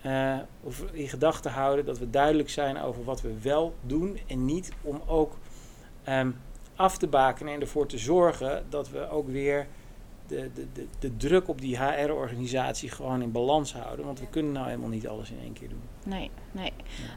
eh, 0.03 0.39
in 0.93 1.09
gedachten 1.09 1.51
houden 1.51 1.85
dat 1.85 1.99
we 1.99 2.11
duidelijk 2.11 2.51
zijn 2.51 2.81
over 2.81 3.05
wat 3.05 3.21
we 3.21 3.41
wel 3.43 3.75
doen 3.81 4.19
en 4.27 4.45
niet 4.45 4.73
om 4.83 5.01
ook 5.07 5.37
ehm, 6.05 6.31
af 6.77 6.99
te 6.99 7.07
bakenen 7.07 7.55
en 7.55 7.61
ervoor 7.61 7.87
te 7.87 7.99
zorgen 7.99 8.65
dat 8.69 8.91
we 8.91 9.11
ook 9.11 9.29
weer 9.29 9.67
de, 10.27 10.51
de, 10.55 10.67
de, 10.73 10.87
de 10.99 11.17
druk 11.17 11.49
op 11.49 11.61
die 11.61 11.79
HR-organisatie 11.79 12.91
gewoon 12.91 13.23
in 13.23 13.33
balans 13.33 13.73
houden. 13.73 14.07
Want 14.07 14.21
we 14.21 14.27
kunnen 14.31 14.53
nou 14.53 14.67
helemaal 14.67 14.89
niet 14.89 15.09
alles 15.09 15.31
in 15.31 15.39
één 15.43 15.53
keer 15.53 15.69
doen. 15.69 15.83
Nee, 16.05 16.31
nee. 16.53 16.73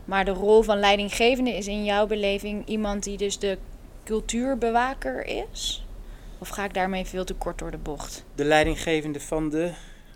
Maar 0.06 0.26
de 0.26 0.32
rol 0.32 0.62
van 0.62 0.80
leidinggevende 0.80 1.52
is 1.52 1.68
in 1.68 1.84
jouw 1.84 2.08
beleving 2.08 2.66
iemand 2.66 3.04
die 3.04 3.18
dus 3.18 3.40
de 3.40 3.58
cultuurbewaker 4.04 5.26
is? 5.26 5.86
Of 6.38 6.50
ga 6.50 6.64
ik 6.64 6.74
daarmee 6.74 7.06
veel 7.06 7.24
te 7.24 7.34
kort 7.34 7.60
door 7.60 7.72
de 7.72 7.78
bocht? 7.78 8.26
De 8.36 8.46
leidinggevende 8.46 9.20
van 9.20 9.50
de 9.50 9.72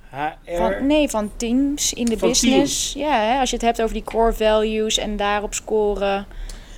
HR. 0.10 0.56
Van, 0.56 0.88
nee, 0.88 1.10
van 1.10 1.32
teams 1.36 1.94
in 1.94 2.06
de 2.06 2.18
Van 2.18 2.30
business. 2.30 2.94
Ja, 2.94 3.20
hè, 3.20 3.40
als 3.40 3.50
je 3.50 3.56
het 3.56 3.66
hebt 3.66 3.82
over 3.82 3.94
die 3.94 4.04
core 4.04 4.34
values 4.34 4.98
en 4.98 5.18
daarop 5.18 5.54
scoren. 5.54 6.26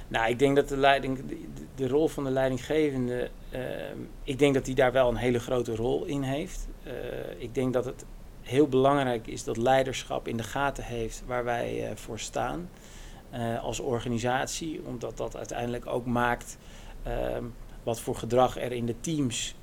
Nou, 0.07 0.29
ik 0.29 0.39
denk 0.39 0.55
dat 0.55 0.69
de, 0.69 0.77
leiding, 0.77 1.23
de, 1.75 1.87
rol 1.87 2.07
van 2.07 2.23
de 2.23 2.29
leidinggevende, 2.29 3.29
ehm, 3.51 3.97
ik 4.23 4.39
denk 4.39 4.53
dat 4.53 4.65
die 4.65 4.75
daar 4.75 4.91
wel 4.91 5.09
een 5.09 5.15
hele 5.15 5.39
grote 5.39 5.75
rol 5.75 6.05
in 6.05 6.21
heeft. 6.21 6.67
Eh, 6.83 6.93
ik 7.37 7.53
denk 7.53 7.73
dat 7.73 7.85
het 7.85 8.05
heel 8.45 8.67
belangrijk 8.67 9.27
is 9.27 9.43
dat 9.43 9.57
leiderschap 9.57 10.27
in 10.27 10.37
de 10.37 10.43
gaten 10.43 10.83
heeft 10.83 11.23
waar 11.25 11.43
wij 11.43 11.89
eh, 11.89 11.95
voor 11.95 12.19
staan 12.19 12.69
eh, 13.29 13.63
als 13.63 13.79
organisatie, 13.79 14.81
omdat 14.85 15.17
dat 15.17 15.35
uiteindelijk 15.35 15.85
ook 15.85 16.05
maakt 16.05 16.57
ehm, 17.03 17.43
wat 17.83 17.99
voor 17.99 18.15
gedrag 18.15 18.57
er 18.57 18.71
in 18.71 18.85
de 18.85 18.99
teams 18.99 19.55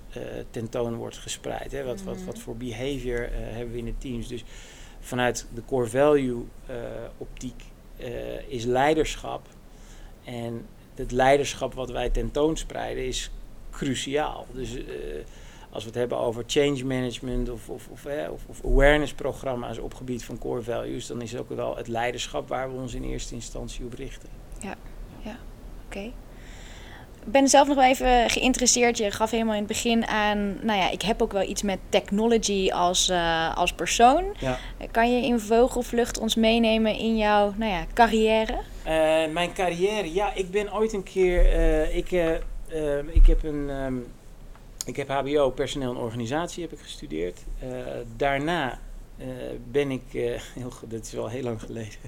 tentoon 0.50 0.94
wordt 0.94 1.18
gespreid. 1.18 1.72
Hè? 1.72 1.84
Wat, 1.84 2.02
wat, 2.02 2.22
wat 2.22 2.38
voor 2.38 2.56
behavior 2.56 3.22
eh, 3.22 3.30
hebben 3.32 3.72
we 3.72 3.78
in 3.78 3.84
de 3.84 3.98
teams. 3.98 4.28
Dus 4.28 4.44
vanuit 5.00 5.46
de 5.54 5.64
core 5.64 5.86
value 5.86 6.44
optiek 7.18 7.64
is 8.48 8.64
leiderschap 8.64 9.46
en 10.24 10.66
het 10.94 11.10
leiderschap 11.10 11.74
wat 11.74 11.90
wij 11.90 12.10
tentoonspreiden 12.10 13.06
is 13.06 13.30
cruciaal. 13.70 14.46
Dus 14.52 14.76
eh, 14.76 14.84
als 15.70 15.82
we 15.82 15.88
het 15.88 15.98
hebben 15.98 16.18
over 16.18 16.44
change 16.46 16.84
management 16.84 17.50
of, 17.50 17.68
of, 17.68 17.88
of, 17.88 18.06
of, 18.30 18.40
of 18.46 18.64
awareness 18.64 19.12
programma's 19.12 19.78
op 19.78 19.94
gebied 19.94 20.24
van 20.24 20.38
core 20.38 20.62
values, 20.62 21.06
dan 21.06 21.22
is 21.22 21.32
het 21.32 21.40
ook 21.40 21.48
wel 21.48 21.76
het 21.76 21.88
leiderschap 21.88 22.48
waar 22.48 22.72
we 22.72 22.80
ons 22.80 22.94
in 22.94 23.04
eerste 23.04 23.34
instantie 23.34 23.84
op 23.84 23.92
richten. 23.92 24.28
Oké. 25.86 26.12
Ik 27.26 27.32
ben 27.32 27.48
zelf 27.48 27.66
nog 27.66 27.76
wel 27.76 27.84
even 27.84 28.30
geïnteresseerd. 28.30 28.98
Je 28.98 29.10
gaf 29.10 29.30
helemaal 29.30 29.52
in 29.52 29.58
het 29.58 29.68
begin 29.68 30.06
aan, 30.06 30.58
nou 30.62 30.78
ja, 30.78 30.90
ik 30.90 31.02
heb 31.02 31.22
ook 31.22 31.32
wel 31.32 31.48
iets 31.48 31.62
met 31.62 31.78
technology 31.88 32.70
als, 32.70 33.08
eh, 33.08 33.56
als 33.56 33.72
persoon. 33.72 34.24
Ja. 34.38 34.58
Kan 34.90 35.12
je 35.12 35.26
in 35.26 35.40
vogelvlucht 35.40 36.18
ons 36.18 36.34
meenemen 36.34 36.98
in 36.98 37.16
jouw 37.16 37.52
nou 37.56 37.70
ja, 37.70 37.84
carrière? 37.94 38.58
Eh, 38.84 39.32
mijn 39.32 39.52
carrière, 39.52 40.12
ja, 40.12 40.34
ik 40.34 40.50
ben 40.50 40.74
ooit 40.74 40.92
een 40.92 41.02
keer, 41.02 41.46
eh, 41.52 41.96
ik, 41.96 42.12
eh, 42.12 42.34
ik 43.10 43.26
heb 43.26 43.42
een, 43.42 43.70
ehm, 43.70 43.96
ik 44.86 44.96
heb 44.96 45.08
HBO 45.08 45.50
personeel 45.50 45.90
en 45.90 45.96
organisatie 45.96 46.62
heb 46.62 46.72
ik 46.72 46.78
gestudeerd. 46.78 47.40
Daarna 48.16 48.78
ben 49.70 49.90
ik, 49.90 50.02
heel, 50.58 50.72
dat 50.88 51.02
is 51.04 51.12
wel 51.12 51.28
heel 51.28 51.42
lang 51.42 51.60
geleden, 51.60 51.98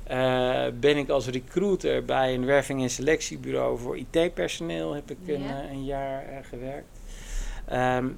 ben 0.80 0.96
ik 0.96 1.08
als 1.08 1.26
recruiter 1.26 2.04
bij 2.04 2.34
een 2.34 2.44
werving- 2.44 2.82
en 2.82 2.90
selectiebureau 2.90 3.78
voor 3.78 3.96
IT-personeel 3.98 4.92
heb 4.94 5.10
ik 5.10 5.18
een, 5.26 5.42
Ja. 5.42 5.64
een 5.70 5.84
jaar 5.84 6.44
gewerkt. 6.48 6.98
Ehm, 7.66 8.08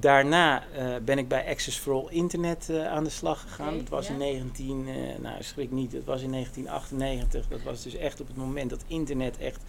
daarna 0.00 0.64
eh, 0.74 0.94
ben 1.04 1.18
ik 1.18 1.28
bij 1.28 1.48
Access 1.48 1.78
for 1.78 1.92
All 1.94 2.08
Internet 2.10 2.68
eh, 2.70 2.86
aan 2.86 3.04
de 3.04 3.10
slag 3.10 3.40
gegaan. 3.40 3.78
Dat 3.78 3.88
was 3.88 4.06
ja. 4.06 4.12
in 4.12 4.18
19, 4.18 4.88
eh, 4.88 4.94
nou 5.22 5.42
schrik 5.42 5.70
niet, 5.70 5.92
dat 5.92 6.04
was 6.04 6.22
in 6.22 6.30
1998. 6.30 7.48
Dat 7.48 7.62
was 7.62 7.82
dus 7.82 7.94
echt 7.96 8.20
op 8.20 8.26
het 8.26 8.36
moment 8.36 8.70
dat 8.70 8.84
internet 8.86 9.38
echt 9.38 9.62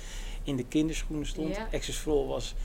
in 0.44 0.56
de 0.56 0.66
kinderschoenen 0.66 1.26
stond. 1.26 1.56
Ja. 1.56 1.68
Access 1.74 1.98
for 1.98 2.14
All 2.14 2.26
was 2.26 2.56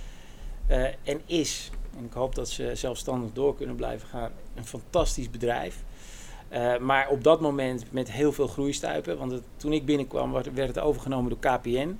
en 1.03 1.21
is, 1.27 1.71
en 1.99 2.05
ik 2.05 2.13
hoop 2.13 2.35
dat 2.35 2.49
ze 2.49 2.71
zelfstandig 2.75 3.33
door 3.33 3.57
kunnen 3.57 3.77
blijven 3.77 4.09
gaan, 4.09 4.33
een 4.55 4.67
fantastisch 4.67 5.31
bedrijf. 5.31 5.85
Maar 6.81 7.09
op 7.09 7.25
dat 7.25 7.41
moment 7.41 7.93
met 7.93 8.13
heel 8.13 8.33
veel 8.33 8.47
groeistuipen. 8.47 9.19
Want 9.19 9.33
het- 9.33 9.43
toen 9.57 9.73
ik 9.73 9.85
binnenkwam 9.85 10.33
werd 10.33 10.57
het 10.57 10.79
overgenomen 10.79 11.31
door 11.31 11.39
KPN. 11.53 11.99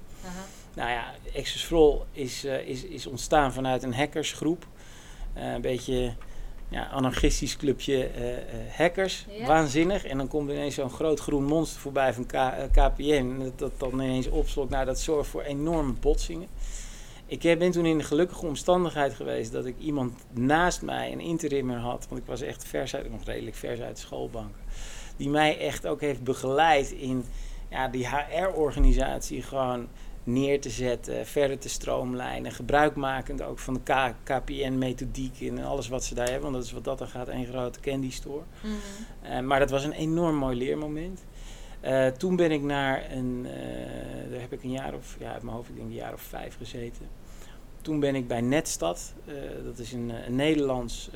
Nou 0.75 0.91
ja, 0.91 1.15
Access 1.37 1.65
for 1.65 1.79
All 1.79 2.01
is, 2.13 2.45
is, 2.45 2.85
is 2.85 3.07
ontstaan 3.07 3.53
vanuit 3.53 3.83
een 3.83 3.95
hackersgroep. 3.95 4.67
Eh, 5.39 5.53
een 5.53 5.61
beetje 5.61 6.13
ja, 6.69 6.87
anarchistisch 6.89 7.57
clubje 7.57 8.05
eh, 8.07 8.37
eh, 8.37 8.43
hackers. 8.77 9.27
Ja. 9.31 9.47
Waanzinnig. 9.47 10.05
En 10.05 10.19
dan 10.19 10.29
komt 10.29 10.51
ineens 10.51 10.75
zo'n 10.75 10.91
groot 10.91 11.21
groen 11.21 11.45
monster 11.45 11.81
voorbij 11.81 12.13
van 12.15 12.27
K- 12.27 12.69
KPN. 12.73 13.13
En 13.13 13.39
Dat, 13.39 13.59
dat 13.59 13.73
dan 13.79 13.93
ineens 13.93 14.29
opslokt. 14.29 14.71
Nou, 14.71 14.85
dat 14.85 15.01
zorgt 15.01 15.31
voor 15.31 15.43
enorme 15.43 15.93
botsingen. 15.93 16.49
Ik 17.27 17.59
ben 17.59 17.71
toen 17.71 17.87
in 17.87 17.99
de 17.99 18.05
gelukkige 18.05 18.47
omstandigheid 18.47 19.15
geweest 19.15 19.53
dat 19.53 19.67
ik 19.67 19.75
iemand 19.79 20.13
naast 20.33 20.83
mij, 20.83 21.13
een 21.13 21.21
interimmer 21.21 21.77
had. 21.79 22.07
Want 22.09 22.21
ik 22.21 22.27
was 22.27 22.41
echt 22.41 22.65
vers 22.65 22.95
uit, 22.95 23.11
nog 23.11 23.25
redelijk 23.25 23.57
vers 23.57 23.81
uit 23.81 23.95
de 23.97 24.01
schoolbanken. 24.01 24.61
Die 25.17 25.29
mij 25.29 25.59
echt 25.59 25.87
ook 25.87 26.01
heeft 26.01 26.25
begeleid 26.25 26.91
in 26.91 27.25
ja, 27.71 27.89
die 27.89 28.09
HR-organisatie 28.09 29.43
gewoon 29.43 29.89
neer 30.29 30.61
te 30.61 30.71
zetten, 30.71 31.27
verder 31.27 31.59
te 31.59 31.69
stroomlijnen, 31.69 32.53
gebruikmakend 32.53 33.43
ook 33.43 33.59
van 33.59 33.75
de 33.75 34.13
KPN-methodiek 34.25 35.41
en 35.41 35.65
alles 35.65 35.89
wat 35.89 36.05
ze 36.05 36.15
daar 36.15 36.31
hebben, 36.31 36.43
want 36.43 36.55
dat 36.55 36.65
is 36.65 36.73
wat 36.73 36.85
dat 36.85 36.99
dan 36.99 37.09
gaat, 37.09 37.29
een 37.29 37.47
grote 37.47 37.81
candy 37.81 38.11
store. 38.11 38.43
Eh, 39.23 39.41
maar 39.41 39.59
dat 39.59 39.71
was 39.71 39.85
een 39.85 39.93
enorm 39.93 40.37
mooi 40.37 40.57
leermoment. 40.57 41.25
Eh, 41.81 42.07
toen 42.07 42.37
ben 42.37 42.51
ik 42.51 42.63
naar 42.63 43.13
een, 43.13 43.47
eh, 43.47 44.31
daar 44.31 44.41
heb 44.41 44.53
ik 44.53 44.63
een 44.63 44.71
jaar 44.71 44.95
of, 44.95 45.17
ja, 45.19 45.33
uit 45.33 45.43
mijn 45.43 45.57
hoofd, 45.57 45.69
ik 45.69 45.77
denk 45.77 45.89
een 45.89 45.95
jaar 45.95 46.13
of 46.13 46.23
vijf 46.23 46.57
gezeten. 46.57 47.07
Toen 47.83 48.01
ben 48.01 48.15
ik 48.15 48.29
bij 48.29 48.41
Netstad, 48.41 49.15
dat 49.65 49.79
is 49.79 49.93
een, 49.93 50.13
een 50.27 50.37
Nederlands 50.37 51.11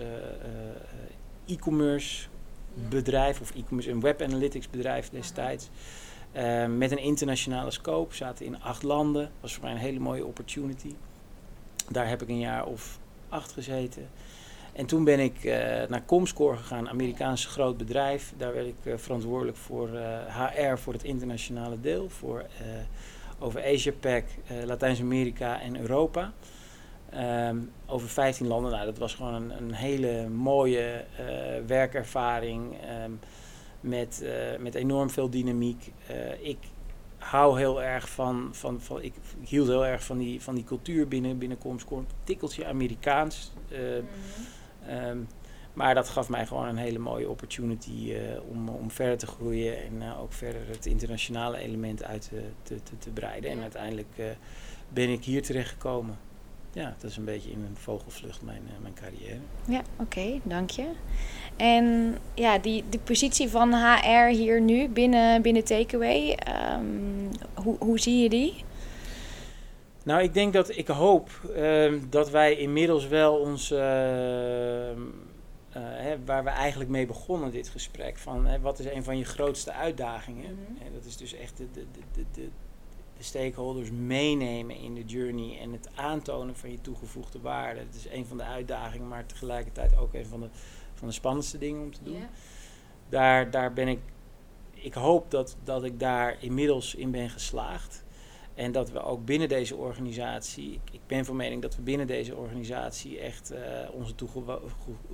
e-commerce 1.47 2.27
bedrijf, 2.89 3.41
of 3.41 3.55
e-commerce, 3.55 3.91
een 3.91 4.01
web 4.01 4.23
analytics 4.23 4.71
bedrijf 4.71 5.11
destijds. 5.11 5.69
Eh, 6.33 6.67
met 6.67 6.91
een 6.91 6.99
internationale 6.99 7.71
scope, 7.71 8.15
zaten 8.15 8.47
in 8.47 8.63
acht 8.63 8.83
landen. 8.83 9.31
Was 9.41 9.55
voor 9.55 9.63
mij 9.63 9.73
een 9.73 9.79
hele 9.79 10.01
mooie 10.01 10.27
opportunity. 10.27 10.95
Daar 11.89 12.09
heb 12.09 12.23
ik 12.23 12.29
een 12.29 12.39
jaar 12.39 12.67
of 12.67 12.99
acht 13.29 13.53
gezeten. 13.53 14.09
En 14.73 14.87
toen 14.87 15.05
ben 15.05 15.21
ik 15.21 15.45
eh, 15.45 15.89
naar 15.89 16.05
Comscore 16.07 16.57
gegaan, 16.57 16.89
Amerikaanse 16.89 17.49
groot 17.49 17.77
bedrijf. 17.77 18.33
Daar 18.37 18.55
werd 18.55 18.67
ik 18.67 18.77
eh, 18.85 18.93
verantwoordelijk 18.97 19.57
voor 19.57 19.89
HR 20.29 20.77
voor 20.77 20.93
het 20.93 21.05
internationale 21.05 21.81
deel. 21.81 22.09
Voor, 22.09 22.45
over 23.39 23.65
Asia 23.65 23.93
Pac, 24.01 24.25
eh, 24.47 24.57
Latijns-Amerika 24.65 25.61
en 25.61 25.81
Europa. 25.81 26.33
Ehm, 27.11 27.57
over 27.87 28.09
15 28.09 28.47
landen. 28.47 28.71
Nou, 28.71 28.85
dat 28.85 28.99
was 28.99 29.15
gewoon 29.15 29.35
een, 29.35 29.51
een 29.57 29.73
hele 29.73 30.29
mooie 30.29 31.05
werkervaring. 31.67 32.77
ehm, 32.81 33.13
met, 33.83 34.23
eh, 34.23 34.59
met 34.59 34.75
enorm 34.75 35.11
veel 35.11 35.31
dynamiek. 35.31 35.93
Eh, 36.07 36.49
ik 36.49 36.59
hou 37.19 37.59
heel 37.59 37.83
erg 37.83 38.09
van, 38.09 38.49
van, 38.53 38.81
van 38.81 39.03
ik, 39.03 39.15
ik 39.41 39.49
hield 39.49 39.69
heel 39.69 39.87
erg 39.87 40.05
van 40.05 40.19
die, 40.19 40.43
van 40.43 40.55
die 40.55 40.65
cultuur 40.65 41.09
binnen, 41.09 41.39
binnen 41.39 41.59
Comscore. 41.59 42.01
Een 42.01 42.07
tikkeltje 42.25 42.67
Amerikaans. 42.67 43.53
eh, 43.69 43.79
Ehm, 44.87 45.19
maar 45.73 45.95
dat 45.95 46.09
gaf 46.09 46.29
mij 46.29 46.47
gewoon 46.47 46.67
een 46.69 46.77
hele 46.77 46.99
mooie 46.99 47.29
opportunity 47.29 48.15
om, 48.49 48.69
om 48.69 48.91
verder 48.91 49.19
te 49.19 49.27
groeien 49.27 49.83
en 49.83 50.15
ook 50.15 50.33
verder 50.33 50.69
het 50.69 50.87
internationale 50.87 51.59
element 51.59 52.05
uit 52.05 52.23
te, 52.29 52.43
te, 52.63 52.83
te, 52.83 52.99
te 52.99 53.11
breiden. 53.11 53.51
En 53.51 53.61
uiteindelijk 53.61 54.37
ben 54.89 55.09
ik 55.09 55.25
hier 55.25 55.43
terechtgekomen. 55.43 56.19
Ja, 56.73 56.95
dat 57.01 57.11
is 57.11 57.17
een 57.17 57.25
beetje 57.25 57.51
in 57.51 57.65
een 57.65 57.77
vogelvlucht 57.77 58.43
mijn, 58.43 58.63
eh, 58.67 58.83
mijn 58.83 58.95
carrière. 58.95 59.39
Ja, 59.69 59.83
oké, 59.99 60.41
dank 60.43 60.71
je. 60.71 60.87
En 61.57 62.17
ja, 62.35 62.59
die, 62.59 62.85
die 62.89 63.01
positie 63.01 63.49
van 63.49 63.75
HR 63.75 64.29
hier 64.29 64.61
nu 64.61 64.89
binnen, 64.89 65.43
binnen 65.43 65.65
Takeaway, 65.65 66.33
ehm, 66.33 66.85
hoe, 67.55 67.77
hoe 67.79 68.01
zie 68.01 68.23
je 68.23 68.29
die? 68.29 68.65
Nou, 70.05 70.23
ik 70.23 70.35
denk 70.35 70.53
dat 70.53 70.77
ik 70.77 70.89
hoop 70.89 71.31
ehm, 71.55 71.99
dat 72.11 72.31
wij 72.31 72.57
inmiddels 72.57 73.07
wel 73.07 73.35
ons, 73.37 73.71
eh, 73.71 73.79
hè, 75.79 76.25
waar 76.25 76.45
we 76.45 76.51
eigenlijk 76.51 76.91
mee 76.91 77.07
begonnen 77.07 77.51
dit 77.51 77.69
gesprek, 77.69 78.19
van 78.19 78.47
hè, 78.47 78.61
wat 78.61 78.79
is 78.79 78.87
een 78.87 79.05
van 79.05 79.19
je 79.19 79.25
grootste 79.25 79.73
uitdagingen? 79.73 80.53
Mhm. 80.53 80.85
En 80.87 80.93
dat 80.93 81.05
is 81.05 81.17
dus 81.17 81.35
echt 81.35 81.57
de, 81.57 81.67
de, 81.73 81.85
de, 82.13 82.25
de, 82.33 82.49
de, 83.23 83.29
de 83.33 83.39
stakeholders 83.39 83.91
meenemen 83.91 84.77
in 84.77 84.95
de 84.95 85.05
journey 85.05 85.59
en 85.61 85.73
het 85.73 85.89
aantonen 85.95 86.57
van 86.57 86.71
je 86.71 86.81
toegevoegde 86.81 87.41
waarde. 87.41 87.81
Het 87.81 87.95
is 87.95 88.07
een 88.09 88.27
van 88.27 88.37
de 88.37 88.43
uitdagingen, 88.43 89.09
maar 89.09 89.27
tegelijkertijd 89.27 89.97
ook 89.97 90.15
een 90.15 90.27
van 90.27 90.41
de, 90.41 90.49
van 90.95 91.09
de 91.09 91.15
spannendste 91.15 91.59
dingen 91.59 91.83
om 91.83 91.93
te 91.93 92.03
doen. 92.03 92.23
Daar, 93.09 93.51
daar 93.51 93.73
ben 93.73 93.89
ik, 93.89 93.99
ik 94.75 94.95
hoop 94.95 95.31
dat, 95.31 95.57
dat 95.65 95.85
ik 95.85 96.01
daar 96.01 96.37
inmiddels 96.41 96.95
in 96.95 97.11
ben 97.11 97.31
geslaagd. 97.31 98.05
En 98.55 98.73
dat 98.73 98.91
we 98.91 99.03
ook 99.03 99.25
binnen 99.25 99.49
deze 99.49 99.77
organisatie, 99.77 100.73
ik, 100.73 100.81
ik 100.93 101.01
ben 101.07 101.25
van 101.25 101.37
mening 101.37 101.63
dat 101.63 101.77
we 101.77 101.83
binnen 101.83 102.07
deze 102.07 102.37
organisatie 102.37 103.21
echt 103.21 103.51
eh, 103.51 103.63
onze, 103.93 104.15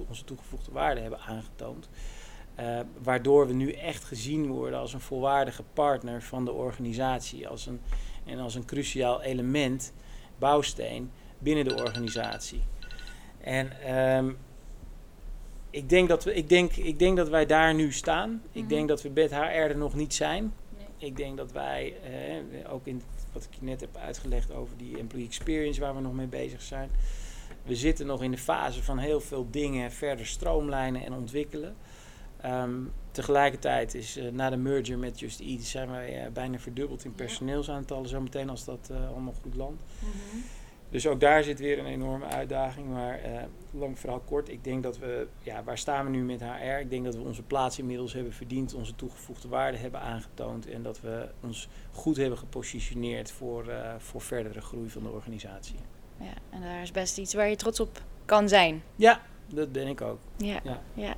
onze 0.08 0.24
toegevoegde 0.24 0.72
waarde 0.72 1.00
hebben 1.00 1.20
aangetoond. 1.20 1.88
Eh, 2.58 2.80
waardoor 3.02 3.46
we 3.46 3.52
nu 3.52 3.72
echt 3.72 4.04
gezien 4.04 4.46
worden 4.46 4.78
als 4.78 4.92
een 4.92 5.00
volwaardige 5.00 5.62
partner 5.72 6.22
van 6.22 6.44
de 6.44 6.52
organisatie. 6.52 7.48
Als 7.48 7.66
een, 7.66 7.80
en 8.24 8.38
als 8.38 8.54
een 8.54 8.64
cruciaal 8.64 9.22
element 9.22 9.92
bouwsteen 10.38 11.10
binnen 11.38 11.64
de 11.64 11.74
organisatie. 11.84 12.62
En 13.40 13.80
ehm, 13.82 14.30
ik, 15.70 15.88
denk 15.88 16.08
dat 16.08 16.24
we, 16.24 16.34
ik, 16.34 16.48
denk, 16.48 16.72
ik 16.72 16.98
denk 16.98 17.16
dat 17.16 17.28
wij 17.28 17.46
daar 17.46 17.74
nu 17.74 17.92
staan. 17.92 18.42
Ik 18.52 18.60
Mhm. 18.60 18.68
denk 18.68 18.88
dat 18.88 19.02
we 19.02 19.08
met 19.08 19.30
HR 19.30 19.36
er 19.44 19.76
nog 19.76 19.94
niet 19.94 20.14
zijn. 20.14 20.52
Nee. 20.76 21.08
Ik 21.10 21.16
denk 21.16 21.36
dat 21.36 21.52
wij, 21.52 21.94
eh, 22.02 22.72
ook 22.72 22.86
in 22.86 23.02
wat 23.32 23.44
ik 23.44 23.60
net 23.60 23.80
heb 23.80 23.96
uitgelegd 23.96 24.52
over 24.52 24.76
die 24.76 24.98
employee 24.98 25.26
experience 25.26 25.80
waar 25.80 25.94
we 25.94 26.00
nog 26.00 26.12
mee 26.12 26.26
bezig 26.26 26.62
zijn. 26.62 26.90
We 27.62 27.74
zitten 27.76 28.06
nog 28.06 28.22
in 28.22 28.30
de 28.30 28.38
fase 28.38 28.82
van 28.82 28.98
heel 28.98 29.20
veel 29.20 29.46
dingen 29.50 29.92
verder 29.92 30.26
stroomlijnen 30.26 31.04
en 31.04 31.12
ontwikkelen. 31.12 31.76
Ehm, 32.40 32.74
tegelijkertijd 33.10 33.94
is 33.94 34.16
eh, 34.16 34.30
na 34.32 34.50
de 34.50 34.56
merger 34.56 34.98
met 34.98 35.20
Just 35.20 35.40
Eat 35.40 35.60
zijn 35.60 35.90
wij 35.90 36.24
eh, 36.24 36.30
bijna 36.32 36.58
verdubbeld 36.58 37.04
in 37.04 37.14
personeelsaantallen 37.14 38.08
zometeen 38.08 38.50
als 38.50 38.64
dat 38.64 38.88
eh, 38.90 39.08
allemaal 39.10 39.34
goed 39.42 39.54
landt. 39.54 39.82
Dus 40.90 41.06
ook 41.06 41.20
daar 41.20 41.42
zit 41.42 41.58
weer 41.58 41.78
een 41.78 41.86
enorme 41.86 42.24
uitdaging. 42.24 42.88
Maar 42.88 43.20
lang 43.70 43.98
verhaal 43.98 44.20
kort, 44.20 44.48
ik 44.48 44.64
denk 44.64 44.82
dat 44.82 44.98
we, 44.98 45.26
ja, 45.42 45.64
waar 45.64 45.78
staan 45.78 46.04
we 46.04 46.10
nu 46.10 46.22
met 46.22 46.40
HR? 46.40 46.80
Ik 46.80 46.90
denk 46.90 47.04
dat 47.04 47.14
we 47.14 47.20
onze 47.20 47.42
plaats 47.42 47.78
inmiddels 47.78 48.12
hebben 48.12 48.32
verdiend, 48.32 48.74
onze 48.74 48.94
toegevoegde 48.94 49.48
waarde 49.48 49.78
hebben 49.78 50.00
aangetoond 50.00 50.66
en 50.66 50.82
dat 50.82 51.00
we 51.00 51.28
ons 51.40 51.68
goed 51.92 52.16
hebben 52.16 52.38
gepositioneerd 52.38 53.30
voor, 53.30 53.72
voor 53.98 54.20
verdere 54.20 54.60
groei 54.60 54.88
van 54.88 55.02
de 55.02 55.08
organisatie. 55.08 55.78
Ja, 56.20 56.34
en 56.50 56.60
daar 56.60 56.82
is 56.82 56.90
best 56.90 57.18
iets 57.18 57.34
waar 57.34 57.48
je 57.48 57.56
trots 57.56 57.80
op 57.80 58.02
kan 58.24 58.48
zijn. 58.48 58.82
Ja, 58.96 59.22
dat 59.46 59.72
ben 59.72 59.86
ik 59.86 60.00
ook. 60.00 60.18
Ja, 60.36 60.60
Ja. 60.64 60.82
ja. 60.94 61.16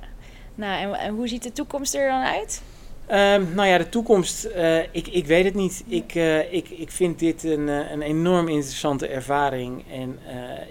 Nou, 0.61 0.81
en, 0.81 0.99
en 0.99 1.13
hoe 1.13 1.27
ziet 1.27 1.43
de 1.43 1.51
toekomst 1.51 1.95
er 1.95 2.09
dan 2.09 2.21
uit? 2.21 2.61
Ehm, 3.07 3.53
nou 3.53 3.67
ja, 3.67 3.77
de 3.77 3.89
toekomst, 3.89 4.43
eh, 4.45 4.79
ik, 4.79 5.07
ik 5.07 5.25
weet 5.25 5.45
het 5.45 5.53
niet. 5.53 5.83
Ik, 5.87 6.15
eh, 6.15 6.53
ik, 6.53 6.69
ik 6.69 6.91
vind 6.91 7.19
dit 7.19 7.43
een, 7.43 7.69
eh, 7.69 7.91
een 7.91 8.01
enorm 8.01 8.47
interessante 8.47 9.07
ervaring. 9.07 9.83
En 9.91 10.19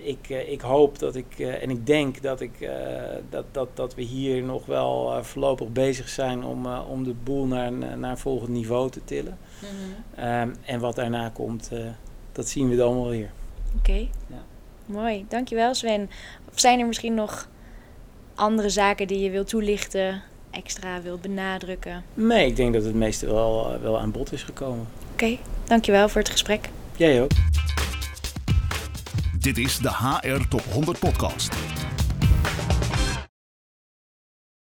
ik, 0.03 0.29
ik 0.29 0.61
hoop 0.61 0.99
dat 0.99 1.15
ik, 1.17 1.39
en 1.39 1.71
ik 1.71 1.87
denk 1.87 2.23
dat, 2.23 2.41
ik, 2.41 2.71
dat, 3.31 3.45
dat, 3.53 3.69
dat 3.75 3.95
we 3.95 4.03
hier 4.03 4.43
nog 4.43 4.67
wel 4.67 5.25
voorlopig 5.25 5.69
bezig 5.69 6.09
zijn 6.09 6.45
om, 6.45 6.67
om 6.67 7.05
de 7.05 7.15
boel 7.25 7.47
naar 7.47 7.73
naar 7.73 8.11
een 8.11 8.19
volgend 8.19 8.51
niveau 8.51 8.91
te 8.91 9.05
tillen. 9.05 9.39
Ehm, 10.15 10.51
en 10.65 10.81
wat 10.81 10.95
daarna 10.95 11.29
komt, 11.29 11.71
dat 12.33 12.49
zien 12.49 12.69
we 12.69 12.77
dan 12.77 12.95
wel 12.95 13.09
weer. 13.09 13.31
Oké, 13.79 14.07
Ja. 14.27 14.43
mooi. 14.87 15.25
Dankjewel 15.29 15.75
Sven. 15.75 16.11
Of 16.53 16.61
zijn 16.61 16.81
er 16.81 16.87
misschien 16.87 17.15
nog 17.15 17.49
andere 18.41 18.69
zaken 18.69 19.07
die 19.07 19.19
je 19.19 19.31
wilt 19.31 19.49
toelichten, 19.49 20.23
extra 20.51 21.03
wilt 21.03 21.21
benadrukken? 21.21 22.05
Nee, 22.15 22.47
ik 22.47 22.57
denk 22.57 22.73
dat 22.73 22.85
het 22.85 22.95
meeste 22.95 23.27
wel, 23.27 23.73
eh, 23.73 23.81
wel 23.81 24.01
aan 24.01 24.11
bod 24.11 24.33
is 24.33 24.43
gekomen. 24.43 24.87
Oké, 25.13 25.37
dankjewel 25.65 26.09
voor 26.09 26.21
het 26.21 26.31
gesprek. 26.31 26.69
Jij 26.97 27.23
ook. 27.23 27.31
Dit 29.39 29.59
is 29.59 29.79
de 29.79 29.91
HR 29.91 30.49
Top 30.49 30.65
100 30.73 30.99
Podcast. 30.99 31.49